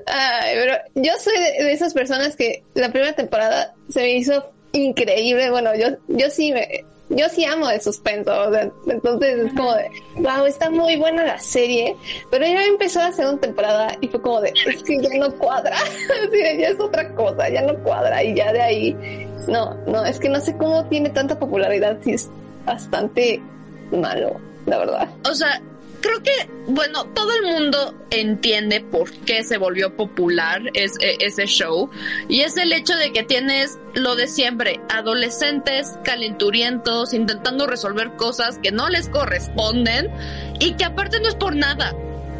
Ay, 0.07 0.55
pero 0.55 0.75
yo 0.95 1.12
soy 1.19 1.37
de, 1.39 1.65
de 1.65 1.73
esas 1.73 1.93
personas 1.93 2.37
que 2.37 2.62
la 2.75 2.91
primera 2.91 3.12
temporada 3.15 3.75
se 3.89 4.00
me 4.00 4.11
hizo 4.12 4.53
increíble. 4.73 5.50
Bueno, 5.50 5.75
yo, 5.75 5.89
yo 6.09 6.31
sí 6.31 6.53
me, 6.53 6.85
yo 7.11 7.29
sí 7.29 7.45
amo 7.45 7.69
el 7.69 7.81
suspenso. 7.81 8.33
o 8.33 8.52
sea, 8.52 8.71
entonces 8.87 9.47
es 9.47 9.55
como 9.55 9.75
de, 9.75 9.90
wow, 10.17 10.47
está 10.47 10.71
muy 10.71 10.97
buena 10.97 11.25
la 11.25 11.38
serie. 11.38 11.97
Pero 12.31 12.47
ya 12.47 12.64
empezó 12.64 13.00
la 13.00 13.12
segunda 13.12 13.40
temporada 13.40 13.97
y 14.00 14.09
fue 14.09 14.23
como 14.23 14.40
de, 14.40 14.52
es 14.67 14.83
que 14.83 14.99
ya 15.00 15.19
no 15.19 15.31
cuadra. 15.37 15.76
De, 16.31 16.59
ya 16.59 16.69
es 16.69 16.81
otra 16.81 17.12
cosa, 17.14 17.49
ya 17.49 17.62
no 17.62 17.75
cuadra. 17.83 18.23
Y 18.23 18.35
ya 18.35 18.52
de 18.52 18.62
ahí, 18.62 19.29
no, 19.49 19.75
no, 19.87 20.05
es 20.05 20.19
que 20.19 20.29
no 20.29 20.40
sé 20.40 20.57
cómo 20.57 20.85
tiene 20.87 21.11
tanta 21.11 21.38
popularidad 21.38 21.99
si 22.02 22.12
es 22.12 22.31
bastante 22.64 23.43
malo, 23.90 24.40
la 24.67 24.79
verdad. 24.79 25.09
O 25.29 25.35
sea, 25.35 25.61
creo 26.00 26.23
que, 26.23 26.50
bueno, 26.66 27.04
todo 27.07 27.33
el 27.35 27.42
mundo 27.42 27.95
entiende 28.11 28.80
por 28.80 29.11
qué 29.11 29.45
se 29.45 29.59
volvió 29.59 29.97
popular 29.97 30.62
e- 30.75 30.88
ese 31.21 31.47
show. 31.47 31.90
Y 32.28 32.40
es 32.40 32.57
el 32.57 32.73
hecho 32.73 32.97
de 32.97 33.12
que 33.12 33.23
tienes 33.23 33.78
lo 33.95 34.16
de 34.16 34.26
siempre, 34.26 34.80
adolescentes 34.88 35.99
calenturientos, 36.04 37.14
intentando 37.14 37.66
resolver 37.66 38.12
cosas 38.16 38.59
que 38.59 38.73
no 38.73 38.88
les 38.88 39.09
corresponden 39.09 40.11
y 40.59 40.73
que 40.73 40.85
aparte 40.85 41.21
no 41.21 41.28
es 41.28 41.35
por 41.35 41.57
nada, 41.57 41.95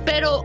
pero 0.05 0.45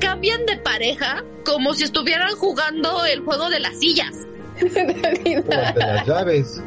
cambian 0.00 0.46
de 0.46 0.56
pareja 0.56 1.24
como 1.44 1.74
si 1.74 1.84
estuvieran 1.84 2.34
jugando 2.36 3.04
el 3.04 3.20
juego 3.20 3.50
de 3.50 3.60
las 3.60 3.78
sillas. 3.78 4.26
de 4.60 5.44
las 5.76 6.06
llaves. 6.06 6.62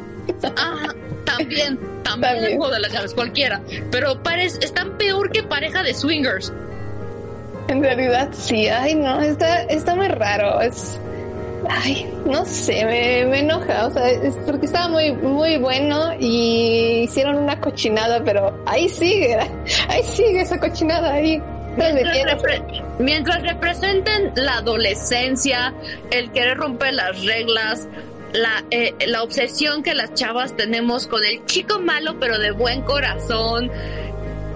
Ajá, 0.56 0.94
también, 1.24 1.78
también, 2.02 2.02
También. 2.04 2.44
el 2.44 2.56
juego 2.56 2.70
de 2.72 2.80
las 2.80 2.92
llaves, 2.92 3.14
cualquiera. 3.14 3.60
Pero 3.90 4.22
parece, 4.22 4.64
están 4.64 4.96
peor 4.98 5.30
que 5.30 5.42
pareja 5.42 5.82
de 5.82 5.94
swingers. 5.94 6.52
En 7.68 7.82
realidad 7.82 8.28
sí, 8.32 8.68
ay 8.68 8.94
no, 8.94 9.20
está, 9.20 9.62
está 9.64 9.96
muy 9.96 10.06
raro, 10.06 10.60
es, 10.60 11.00
ay, 11.68 12.08
no 12.24 12.44
sé, 12.44 12.84
me, 12.84 13.26
me 13.26 13.40
enoja, 13.40 13.86
o 13.88 13.90
sea, 13.90 14.08
es 14.08 14.36
porque 14.46 14.66
estaba 14.66 14.86
muy, 14.88 15.10
muy 15.12 15.56
bueno 15.58 16.12
y 16.16 17.00
hicieron 17.04 17.38
una 17.38 17.60
cochinada, 17.60 18.22
pero 18.22 18.62
ahí 18.66 18.88
sigue, 18.88 19.36
ahí 19.88 20.02
sigue 20.04 20.42
esa 20.42 20.60
cochinada 20.60 21.14
ahí. 21.14 21.42
Mientras, 21.76 22.16
repre- 22.40 22.84
mientras 23.00 23.42
representen 23.42 24.32
la 24.36 24.58
adolescencia, 24.58 25.74
el 26.12 26.30
querer 26.30 26.56
romper 26.58 26.94
las 26.94 27.22
reglas, 27.24 27.88
la, 28.36 28.64
eh, 28.70 28.94
la 29.06 29.22
obsesión 29.22 29.82
que 29.82 29.94
las 29.94 30.14
chavas 30.14 30.54
tenemos 30.56 31.06
con 31.06 31.24
el 31.24 31.44
chico 31.46 31.80
malo 31.80 32.18
pero 32.20 32.38
de 32.38 32.50
buen 32.52 32.82
corazón 32.82 33.70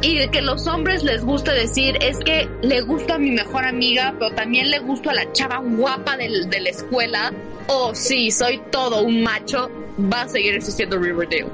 y 0.03 0.17
de 0.17 0.29
que 0.31 0.41
los 0.43 0.67
hombres 0.67 1.03
les 1.03 1.25
gusta 1.25 1.53
decir 1.53 1.99
es 2.03 2.19
que 2.19 2.49
le 2.63 2.81
gusta 2.83 3.17
a 3.17 3.19
mi 3.19 3.31
mejor 3.33 3.65
amiga 3.67 4.15
pero 4.19 4.35
también 4.35 4.71
le 4.71 4.79
gusta 4.79 5.11
a 5.11 5.15
la 5.15 5.33
chava 5.33 5.59
guapa 5.63 6.17
del- 6.17 6.49
de 6.49 6.61
la 6.61 6.71
escuela 6.71 7.33
o 7.69 7.95
sí, 7.95 8.31
soy 8.31 8.61
todo 8.71 9.03
un 9.03 9.23
macho, 9.23 9.71
va 10.13 10.23
a 10.23 10.29
seguir 10.29 10.55
existiendo 10.55 10.99
Riverdale. 10.99 11.47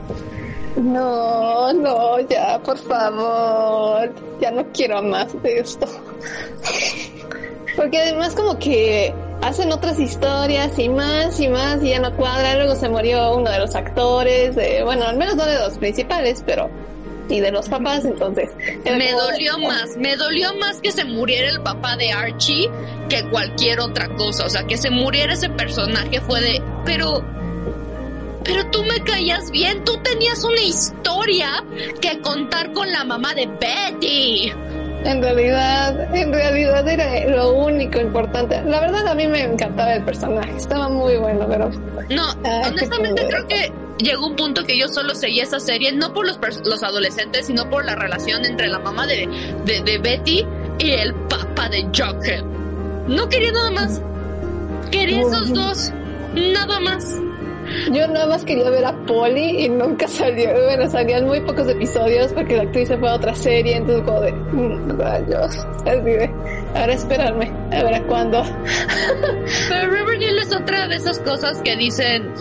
No, 0.76 1.72
no, 1.72 2.20
ya, 2.28 2.58
por 2.62 2.78
favor, 2.78 4.12
ya 4.40 4.50
no 4.50 4.64
quiero 4.72 5.02
más 5.02 5.42
de 5.42 5.58
esto. 5.58 5.86
Porque 7.76 7.98
además 7.98 8.34
como 8.34 8.58
que 8.58 9.14
hacen 9.42 9.70
otras 9.70 9.98
historias 10.00 10.78
y 10.78 10.88
más 10.88 11.38
y 11.38 11.48
más 11.48 11.82
y 11.82 11.90
ya 11.90 12.00
no 12.00 12.14
cuadra. 12.16 12.54
Luego 12.56 12.74
se 12.74 12.88
murió 12.88 13.36
uno 13.36 13.50
de 13.50 13.58
los 13.58 13.74
actores, 13.74 14.56
de, 14.56 14.82
bueno, 14.82 15.04
al 15.06 15.16
menos 15.16 15.36
no 15.36 15.44
de 15.44 15.58
los 15.58 15.78
principales, 15.78 16.42
pero 16.46 16.70
y 17.28 17.40
de 17.40 17.50
los 17.50 17.68
papás, 17.68 18.04
entonces. 18.04 18.50
Me 18.84 19.06
de- 19.06 19.12
dolió 19.12 19.58
más, 19.58 19.96
me 19.98 20.14
dolió 20.16 20.54
más 20.54 20.80
que 20.80 20.92
se 20.92 21.04
muriera 21.04 21.50
el 21.50 21.60
papá 21.60 21.96
de 21.96 22.12
Archie 22.12 22.70
que 23.08 23.28
cualquier 23.30 23.80
otra 23.80 24.08
cosa. 24.16 24.46
O 24.46 24.48
sea, 24.48 24.62
que 24.64 24.76
se 24.76 24.90
muriera 24.90 25.32
ese 25.34 25.50
personaje 25.50 26.20
fue 26.20 26.40
de, 26.40 26.62
pero, 26.84 27.24
pero 28.44 28.70
tú 28.70 28.82
me 28.84 29.00
caías 29.02 29.50
bien, 29.50 29.82
tú 29.84 29.96
tenías 30.04 30.44
una 30.44 30.60
historia 30.62 31.64
que 32.00 32.20
contar 32.20 32.72
con 32.72 32.90
la 32.92 33.02
mamá 33.04 33.34
de 33.34 33.46
Betty. 33.46 34.52
En 35.06 35.22
realidad, 35.22 36.14
en 36.14 36.32
realidad 36.32 36.88
era 36.88 37.26
lo 37.36 37.52
único 37.52 38.00
importante. 38.00 38.60
La 38.64 38.80
verdad 38.80 39.06
a 39.06 39.14
mí 39.14 39.26
me 39.26 39.42
encantaba 39.42 39.94
el 39.94 40.04
personaje, 40.04 40.56
estaba 40.56 40.88
muy 40.88 41.16
bueno, 41.16 41.46
pero 41.48 41.70
No, 42.10 42.24
Ay, 42.44 42.70
honestamente 42.70 43.24
creo 43.28 43.46
que 43.46 43.72
llegó 43.98 44.26
un 44.26 44.36
punto 44.36 44.64
que 44.64 44.76
yo 44.78 44.88
solo 44.88 45.14
seguía 45.14 45.44
esa 45.44 45.60
serie, 45.60 45.92
no 45.92 46.12
por 46.12 46.26
los, 46.26 46.38
los 46.64 46.82
adolescentes, 46.82 47.46
sino 47.46 47.70
por 47.70 47.84
la 47.84 47.94
relación 47.94 48.44
entre 48.44 48.68
la 48.68 48.78
mamá 48.78 49.06
de, 49.06 49.28
de, 49.64 49.80
de 49.82 49.98
Betty 49.98 50.46
y 50.78 50.90
el 50.90 51.14
papá 51.14 51.68
de 51.68 51.82
Jughead. 51.84 52.44
No 53.06 53.28
quería 53.28 53.52
nada 53.52 53.70
más. 53.70 54.02
Quería 54.90 55.20
esos 55.20 55.52
dos. 55.52 55.92
Nada 56.34 56.80
más. 56.80 57.16
Yo 57.92 58.06
nada 58.08 58.26
más 58.26 58.44
quería 58.44 58.70
ver 58.70 58.84
a 58.84 58.92
Polly 59.06 59.64
y 59.64 59.68
nunca 59.68 60.08
salió. 60.08 60.52
Bueno, 60.52 60.88
salían 60.88 61.26
muy 61.26 61.40
pocos 61.40 61.68
episodios 61.68 62.32
porque 62.32 62.56
la 62.56 62.62
actriz 62.62 62.88
se 62.88 62.96
fue 62.96 63.08
a 63.08 63.14
otra 63.14 63.34
serie, 63.34 63.76
entonces 63.76 64.04
como 64.04 64.20
de 64.20 64.32
mm, 64.32 64.98
rayos. 64.98 65.66
Así 65.84 66.00
de, 66.00 66.30
ahora 66.74 66.92
esperarme, 66.92 67.52
a 67.72 67.82
ver 67.82 67.94
a 67.94 68.02
cuándo. 68.04 68.42
Pero 69.68 69.90
Riverdale 69.90 70.42
es 70.42 70.54
otra 70.54 70.88
de 70.88 70.96
esas 70.96 71.18
cosas 71.20 71.60
que 71.62 71.76
dicen. 71.76 72.32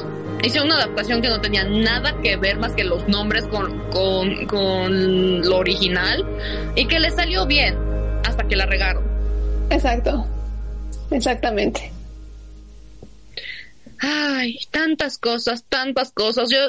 Hice 0.44 0.62
una 0.62 0.76
adaptación 0.76 1.22
que 1.22 1.30
no 1.30 1.42
tenía 1.42 1.64
nada 1.64 2.14
que 2.22 2.38
ver 2.38 2.58
más 2.58 2.74
que 2.74 2.84
los 2.84 3.08
nombres 3.08 3.48
con, 3.48 3.80
con, 3.90 4.46
con 4.46 5.42
lo 5.42 5.58
original 5.58 6.24
y 6.76 6.86
que 6.86 7.00
le 7.00 7.10
salió 7.10 7.48
bien 7.48 7.76
hasta 8.26 8.44
que 8.44 8.56
la 8.56 8.68
regaron. 8.68 9.04
Exacto, 9.72 10.26
exactamente. 11.10 11.95
Ay, 14.00 14.60
tantas 14.72 15.18
cosas, 15.18 15.64
tantas 15.68 16.12
cosas. 16.12 16.50
Yo, 16.50 16.60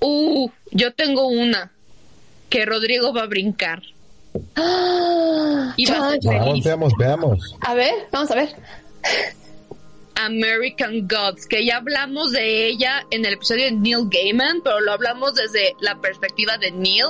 uh, 0.00 0.50
yo 0.70 0.92
tengo 0.92 1.26
una 1.26 1.70
que 2.48 2.64
Rodrigo 2.64 3.12
va 3.12 3.22
a 3.22 3.26
brincar. 3.26 3.82
¡Ah! 4.56 5.74
Y 5.76 5.86
va 5.86 6.08
a 6.08 6.10
ser 6.10 6.20
Vamos, 6.24 6.64
veamos, 6.64 6.92
veamos. 6.98 7.56
A 7.60 7.74
ver, 7.74 7.94
vamos 8.10 8.30
a 8.30 8.34
ver. 8.34 8.48
American 10.14 11.08
Gods, 11.08 11.46
que 11.46 11.64
ya 11.64 11.78
hablamos 11.78 12.32
de 12.32 12.68
ella 12.68 13.04
en 13.10 13.24
el 13.24 13.34
episodio 13.34 13.64
de 13.64 13.72
Neil 13.72 14.08
Gaiman, 14.10 14.60
pero 14.62 14.80
lo 14.80 14.92
hablamos 14.92 15.34
desde 15.34 15.74
la 15.80 16.00
perspectiva 16.00 16.58
de 16.58 16.70
Neil, 16.70 17.06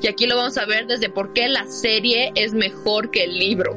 y 0.00 0.06
aquí 0.06 0.26
lo 0.26 0.36
vamos 0.36 0.56
a 0.58 0.66
ver 0.66 0.86
desde 0.86 1.08
por 1.08 1.32
qué 1.32 1.48
la 1.48 1.66
serie 1.66 2.32
es 2.34 2.52
mejor 2.52 3.10
que 3.10 3.24
el 3.24 3.38
libro. 3.38 3.72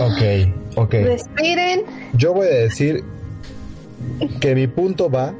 Ok, 0.00 0.63
Ok. 0.76 0.92
Respiren. 0.92 1.82
Yo 2.14 2.32
voy 2.32 2.46
a 2.46 2.50
decir 2.50 3.04
que 4.40 4.54
mi 4.54 4.66
punto 4.66 5.10
va, 5.10 5.34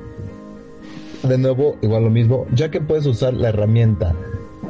de 1.22 1.38
nuevo, 1.38 1.76
igual 1.82 2.04
lo 2.04 2.10
mismo, 2.10 2.46
ya 2.52 2.70
que 2.70 2.80
puedes 2.80 3.06
usar 3.06 3.34
la 3.34 3.48
herramienta 3.48 4.14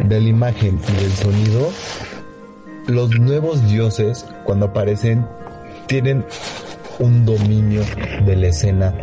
de 0.09 0.21
la 0.21 0.29
imagen 0.29 0.79
y 0.89 1.03
del 1.03 1.13
sonido, 1.13 1.71
los 2.87 3.19
nuevos 3.19 3.67
dioses, 3.69 4.27
cuando 4.45 4.67
aparecen, 4.67 5.27
tienen 5.87 6.25
un 6.99 7.25
dominio 7.25 7.83
de 8.25 8.37
la 8.37 8.49
escena 8.49 8.95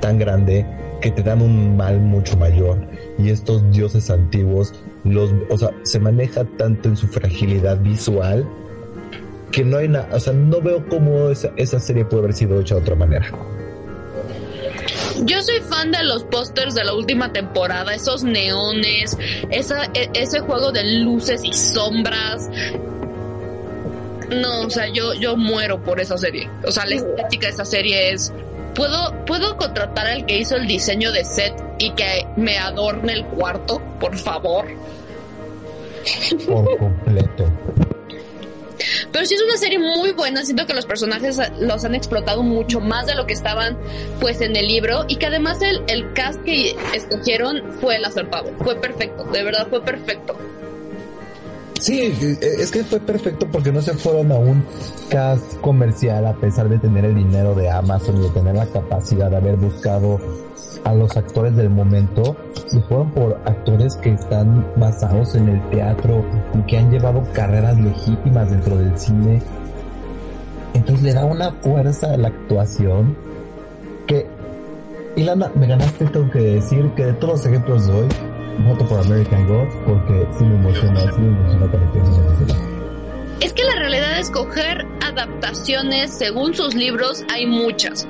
tan 0.00 0.18
grande 0.18 0.66
que 1.00 1.10
te 1.10 1.22
dan 1.22 1.40
un 1.42 1.76
mal 1.76 2.00
mucho 2.00 2.36
mayor. 2.36 2.78
Y 3.18 3.30
estos 3.30 3.70
dioses 3.70 4.10
antiguos, 4.10 4.74
los, 5.04 5.32
o 5.48 5.58
sea, 5.58 5.70
se 5.82 5.98
maneja 5.98 6.44
tanto 6.56 6.88
en 6.88 6.96
su 6.96 7.06
fragilidad 7.06 7.80
visual 7.80 8.46
que 9.50 9.64
no 9.64 9.78
hay 9.78 9.88
nada, 9.88 10.08
o 10.12 10.20
sea, 10.20 10.32
no 10.32 10.60
veo 10.60 10.86
cómo 10.88 11.28
esa, 11.30 11.50
esa 11.56 11.80
serie 11.80 12.04
puede 12.04 12.22
haber 12.24 12.34
sido 12.34 12.60
hecha 12.60 12.74
de 12.76 12.80
otra 12.82 12.94
manera. 12.94 13.26
Yo 15.24 15.42
soy 15.42 15.60
fan 15.60 15.90
de 15.90 16.02
los 16.04 16.24
pósters 16.24 16.74
de 16.74 16.84
la 16.84 16.94
última 16.94 17.32
temporada, 17.32 17.94
esos 17.94 18.22
neones, 18.24 19.16
esa, 19.50 19.84
e- 19.92 20.10
ese 20.14 20.40
juego 20.40 20.72
de 20.72 20.82
luces 21.00 21.42
y 21.44 21.52
sombras. 21.52 22.48
No, 24.30 24.62
o 24.62 24.70
sea, 24.70 24.86
yo, 24.88 25.12
yo 25.14 25.36
muero 25.36 25.82
por 25.82 26.00
esa 26.00 26.16
serie. 26.16 26.48
O 26.64 26.70
sea, 26.70 26.86
la 26.86 26.94
estética 26.94 27.48
de 27.48 27.52
esa 27.52 27.64
serie 27.64 28.12
es. 28.12 28.32
¿Puedo, 28.74 29.12
¿Puedo 29.26 29.56
contratar 29.56 30.06
al 30.06 30.24
que 30.26 30.38
hizo 30.38 30.56
el 30.56 30.66
diseño 30.68 31.10
de 31.10 31.24
set 31.24 31.52
y 31.78 31.90
que 31.90 32.24
me 32.36 32.56
adorne 32.56 33.12
el 33.14 33.26
cuarto, 33.26 33.82
por 33.98 34.16
favor? 34.16 34.64
Por 36.46 36.78
completo. 36.78 37.50
Pero 39.12 39.26
sí 39.26 39.34
es 39.34 39.42
una 39.42 39.56
serie 39.56 39.78
muy 39.78 40.12
buena, 40.12 40.44
siento 40.44 40.66
que 40.66 40.74
los 40.74 40.86
personajes 40.86 41.40
los 41.58 41.84
han 41.84 41.94
explotado 41.94 42.42
mucho 42.42 42.80
más 42.80 43.06
de 43.06 43.14
lo 43.14 43.26
que 43.26 43.32
estaban 43.32 43.76
pues 44.20 44.40
en 44.40 44.54
el 44.56 44.68
libro 44.68 45.04
y 45.08 45.16
que 45.16 45.26
además 45.26 45.60
el, 45.62 45.82
el 45.88 46.12
cast 46.12 46.42
que 46.42 46.76
escogieron 46.94 47.72
fue 47.80 47.96
el 47.96 48.04
acertado, 48.04 48.52
fue 48.58 48.76
perfecto, 48.76 49.24
de 49.24 49.42
verdad 49.42 49.66
fue 49.68 49.82
perfecto. 49.82 50.38
Sí, 51.80 51.98
eh, 51.98 52.38
es 52.58 52.70
que 52.70 52.84
fue 52.84 53.00
perfecto 53.00 53.48
porque 53.50 53.72
no 53.72 53.80
se 53.80 53.94
fueron 53.94 54.30
a 54.32 54.36
un 54.36 54.62
cast 55.08 55.58
comercial 55.62 56.26
a 56.26 56.34
pesar 56.34 56.68
de 56.68 56.78
tener 56.78 57.06
el 57.06 57.14
dinero 57.14 57.54
de 57.54 57.70
Amazon 57.70 58.18
y 58.18 58.20
de 58.20 58.28
tener 58.28 58.54
la 58.54 58.66
capacidad 58.66 59.30
de 59.30 59.38
haber 59.38 59.56
buscado 59.56 60.20
a 60.84 60.92
los 60.92 61.16
actores 61.16 61.56
del 61.56 61.70
momento 61.70 62.36
y 62.70 62.80
fueron 62.80 63.10
por 63.12 63.40
actores 63.46 63.96
que 63.96 64.10
están 64.10 64.66
basados 64.76 65.34
en 65.34 65.48
el 65.48 65.70
teatro 65.70 66.22
y 66.52 66.62
que 66.66 66.76
han 66.76 66.90
llevado 66.90 67.22
carreras 67.32 67.80
legítimas 67.80 68.50
dentro 68.50 68.76
del 68.76 68.98
cine. 68.98 69.40
Entonces 70.74 71.02
le 71.02 71.14
da 71.14 71.24
una 71.24 71.50
fuerza 71.52 72.12
a 72.12 72.16
la 72.18 72.28
actuación 72.28 73.16
que... 74.06 74.26
Ilana, 75.16 75.50
me 75.54 75.66
ganaste, 75.66 76.04
tengo 76.06 76.30
que 76.30 76.40
decir 76.40 76.90
que 76.94 77.06
de 77.06 77.12
todos 77.14 77.38
los 77.38 77.46
ejemplos 77.46 77.86
de 77.86 77.92
hoy, 77.92 78.08
voto 78.64 78.86
por 78.86 79.00
American 79.00 79.46
porque 79.86 80.26
sí 80.38 80.44
me 80.44 80.54
emociona, 80.56 81.00
sí 81.12 81.20
me 81.20 81.28
emociona 81.28 82.36
serie. 82.38 82.70
Es 83.40 83.52
que 83.54 83.64
la 83.64 83.74
realidad 83.76 84.14
de 84.14 84.20
escoger 84.20 84.86
adaptaciones 85.00 86.12
según 86.12 86.54
sus 86.54 86.74
libros 86.74 87.24
hay 87.32 87.46
muchas. 87.46 88.06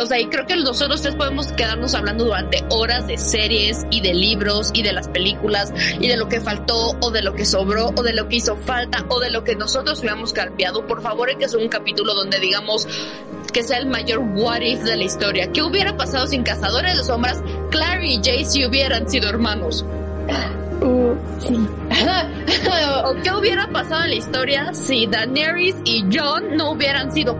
O 0.00 0.06
sea, 0.06 0.18
y 0.18 0.26
creo 0.26 0.46
que 0.46 0.56
nosotros 0.56 1.02
tres 1.02 1.14
podemos 1.14 1.48
quedarnos 1.52 1.94
hablando 1.94 2.24
durante 2.24 2.64
horas 2.70 3.06
de 3.06 3.16
series 3.16 3.84
y 3.90 4.00
de 4.00 4.12
libros 4.12 4.70
y 4.74 4.82
de 4.82 4.92
las 4.92 5.08
películas 5.08 5.72
y 6.00 6.08
de 6.08 6.16
lo 6.16 6.28
que 6.28 6.40
faltó 6.40 6.96
o 7.00 7.10
de 7.10 7.22
lo 7.22 7.34
que 7.34 7.44
sobró 7.44 7.90
o 7.96 8.02
de 8.02 8.12
lo 8.12 8.28
que 8.28 8.36
hizo 8.36 8.56
falta 8.56 9.04
o 9.08 9.20
de 9.20 9.30
lo 9.30 9.44
que 9.44 9.54
nosotros 9.54 10.00
hubiéramos 10.00 10.32
cambiado. 10.32 10.86
Por 10.86 11.00
favor, 11.00 11.28
hay 11.28 11.36
que 11.36 11.44
hacer 11.44 11.60
un 11.60 11.68
capítulo 11.68 12.14
donde 12.14 12.40
digamos 12.40 12.88
que 13.52 13.62
sea 13.62 13.78
el 13.78 13.86
mayor 13.86 14.18
what 14.18 14.62
if 14.62 14.80
de 14.80 14.96
la 14.96 15.04
historia. 15.04 15.52
¿Qué 15.52 15.62
hubiera 15.62 15.96
pasado 15.96 16.26
sin 16.26 16.42
Cazadores 16.42 16.96
de 16.96 17.04
Sombras, 17.04 17.40
Clary 17.74 18.14
y 18.14 18.20
Jay 18.22 18.44
si 18.44 18.64
hubieran 18.64 19.08
sido 19.10 19.28
hermanos? 19.28 19.84
Uh, 20.80 21.14
sí. 21.40 21.56
¿O 23.04 23.14
qué 23.22 23.32
hubiera 23.32 23.66
pasado 23.66 24.04
en 24.04 24.10
la 24.10 24.14
historia 24.16 24.72
si 24.72 25.06
Daenerys 25.08 25.74
y 25.84 26.04
Jon 26.12 26.56
no 26.56 26.70
hubieran 26.70 27.10
sido 27.12 27.36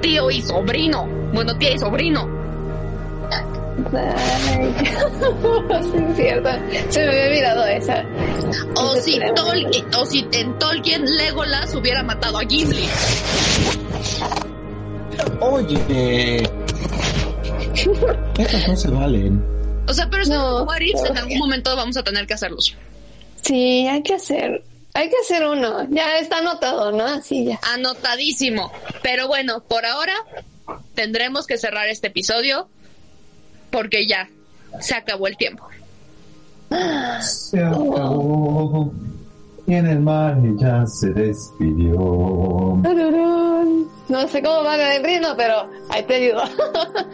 tío 0.00 0.30
y 0.30 0.40
sobrino? 0.42 1.06
Bueno, 1.32 1.56
tía 1.58 1.72
y 1.74 1.78
sobrino. 1.80 2.28
Es 5.70 6.16
cierto. 6.16 6.50
Se 6.90 7.00
me 7.04 7.08
había 7.10 7.26
olvidado 7.28 7.66
esa. 7.66 8.04
O 8.76 8.92
Ese 8.94 9.02
si, 9.02 9.12
tenemos. 9.18 9.40
Tol- 9.40 9.86
o 9.98 10.04
si 10.06 10.28
en 10.32 10.58
Tolkien 10.58 11.04
Legolas 11.16 11.74
hubiera 11.74 12.02
matado 12.02 12.38
a 12.38 12.42
Gimli. 12.42 12.88
Oye, 15.40 16.42
esas 18.38 18.68
no 18.68 18.76
se 18.76 18.88
valen. 18.90 19.44
O 19.88 19.92
sea, 19.94 20.08
pero 20.10 20.22
es 20.22 20.28
No, 20.28 20.64
what 20.64 20.80
ifs 20.80 21.02
en 21.04 21.16
algún 21.16 21.38
momento 21.38 21.74
vamos 21.74 21.96
a 21.96 22.02
tener 22.02 22.26
que 22.26 22.34
hacerlos. 22.34 22.76
Sí, 23.42 23.86
hay 23.88 24.02
que 24.02 24.14
hacer. 24.14 24.62
Hay 24.94 25.08
que 25.08 25.16
hacer 25.22 25.46
uno. 25.46 25.86
Ya 25.90 26.18
está 26.18 26.38
anotado, 26.38 26.92
¿no? 26.92 27.04
Así 27.04 27.44
ya. 27.44 27.60
Anotadísimo. 27.74 28.72
Pero 29.02 29.28
bueno, 29.28 29.62
por 29.62 29.86
ahora 29.86 30.14
tendremos 30.94 31.46
que 31.46 31.58
cerrar 31.58 31.88
este 31.88 32.08
episodio 32.08 32.68
porque 33.70 34.06
ya 34.06 34.28
se 34.80 34.94
acabó 34.94 35.26
el 35.26 35.36
tiempo. 35.36 35.66
Se 37.20 37.60
acabó. 37.60 38.92
Y 39.70 39.74
en 39.74 39.86
el 39.86 40.00
mar 40.00 40.36
ya 40.56 40.84
se 40.84 41.10
despidió. 41.10 41.94
No 44.08 44.26
sé 44.26 44.42
cómo 44.42 44.64
va 44.64 44.74
el 44.96 45.04
ritmo, 45.04 45.28
pero 45.36 45.70
ahí 45.90 46.02
te 46.02 46.16
ayudo. 46.16 46.42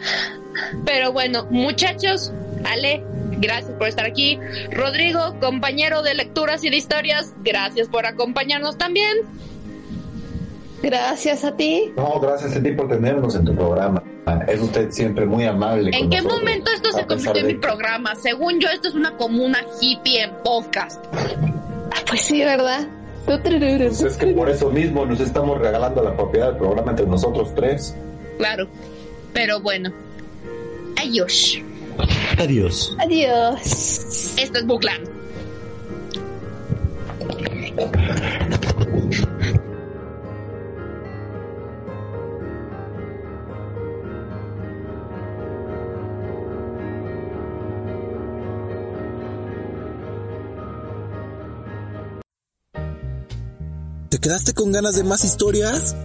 Pero 0.83 1.11
bueno, 1.13 1.45
muchachos, 1.51 2.33
Ale, 2.65 3.03
gracias 3.33 3.73
por 3.77 3.87
estar 3.87 4.07
aquí. 4.07 4.39
Rodrigo, 4.71 5.35
compañero 5.39 6.01
de 6.01 6.15
lecturas 6.15 6.63
y 6.63 6.71
de 6.71 6.77
historias, 6.77 7.35
gracias 7.43 7.89
por 7.89 8.07
acompañarnos 8.07 8.75
también. 8.75 9.17
Gracias 10.81 11.43
a 11.43 11.55
ti. 11.55 11.93
No, 11.95 12.19
gracias 12.19 12.55
a 12.55 12.63
ti 12.63 12.71
por 12.71 12.87
tenernos 12.89 13.35
en 13.35 13.45
tu 13.45 13.53
programa. 13.55 14.01
Es 14.47 14.59
usted 14.59 14.89
siempre 14.89 15.27
muy 15.27 15.43
amable. 15.45 15.91
¿En 15.93 15.99
con 16.01 16.09
qué 16.09 16.17
nosotros, 16.17 16.39
momento 16.39 16.71
esto 16.71 16.91
se 16.91 17.05
convirtió 17.05 17.41
en 17.41 17.47
mi 17.47 17.53
que- 17.53 17.59
programa? 17.59 18.15
Según 18.15 18.59
yo, 18.59 18.67
esto 18.69 18.87
es 18.87 18.95
una 18.95 19.15
comuna 19.15 19.59
hippie 19.79 20.23
en 20.23 20.31
podcast. 20.43 21.05
Pues 22.05 22.21
sí, 22.21 22.39
¿verdad? 22.39 22.87
Pues 23.27 24.01
es 24.01 24.15
que 24.15 24.27
por 24.27 24.49
eso 24.49 24.71
mismo 24.71 25.05
nos 25.05 25.19
estamos 25.19 25.57
regalando 25.59 26.01
la 26.01 26.15
propiedad 26.15 26.47
del 26.47 26.57
programa 26.57 26.91
entre 26.91 27.05
nosotros 27.05 27.53
tres. 27.53 27.93
Claro. 28.37 28.67
Pero 29.33 29.59
bueno. 29.59 29.91
Adiós. 30.97 31.59
Adiós. 32.39 32.95
Adiós. 32.99 34.35
Esto 34.37 34.59
es 34.59 34.65
Bookland. 34.65 35.09
¿Te 54.17 54.21
quedaste 54.29 54.55
con 54.55 54.71
ganas 54.71 54.95
de 54.95 55.03
más 55.03 55.23
historias? 55.23 55.95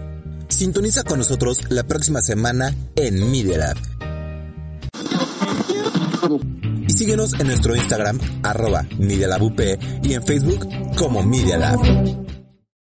Sintoniza 0.47 1.03
con 1.03 1.17
nosotros 1.17 1.57
la 1.69 1.81
próxima 1.81 2.21
semana 2.21 2.71
en 2.95 3.31
Media 3.31 3.57
Lab. 3.57 3.77
Y 6.87 6.93
síguenos 6.93 7.33
en 7.33 7.47
nuestro 7.47 7.75
Instagram, 7.75 8.19
arroba 8.43 8.85
Media 8.99 9.27
Lab 9.27 9.41
UP, 9.41 9.59
y 10.03 10.13
en 10.13 10.23
Facebook 10.23 10.67
como 10.95 11.23
Media 11.23 11.57
Lab. 11.57 12.22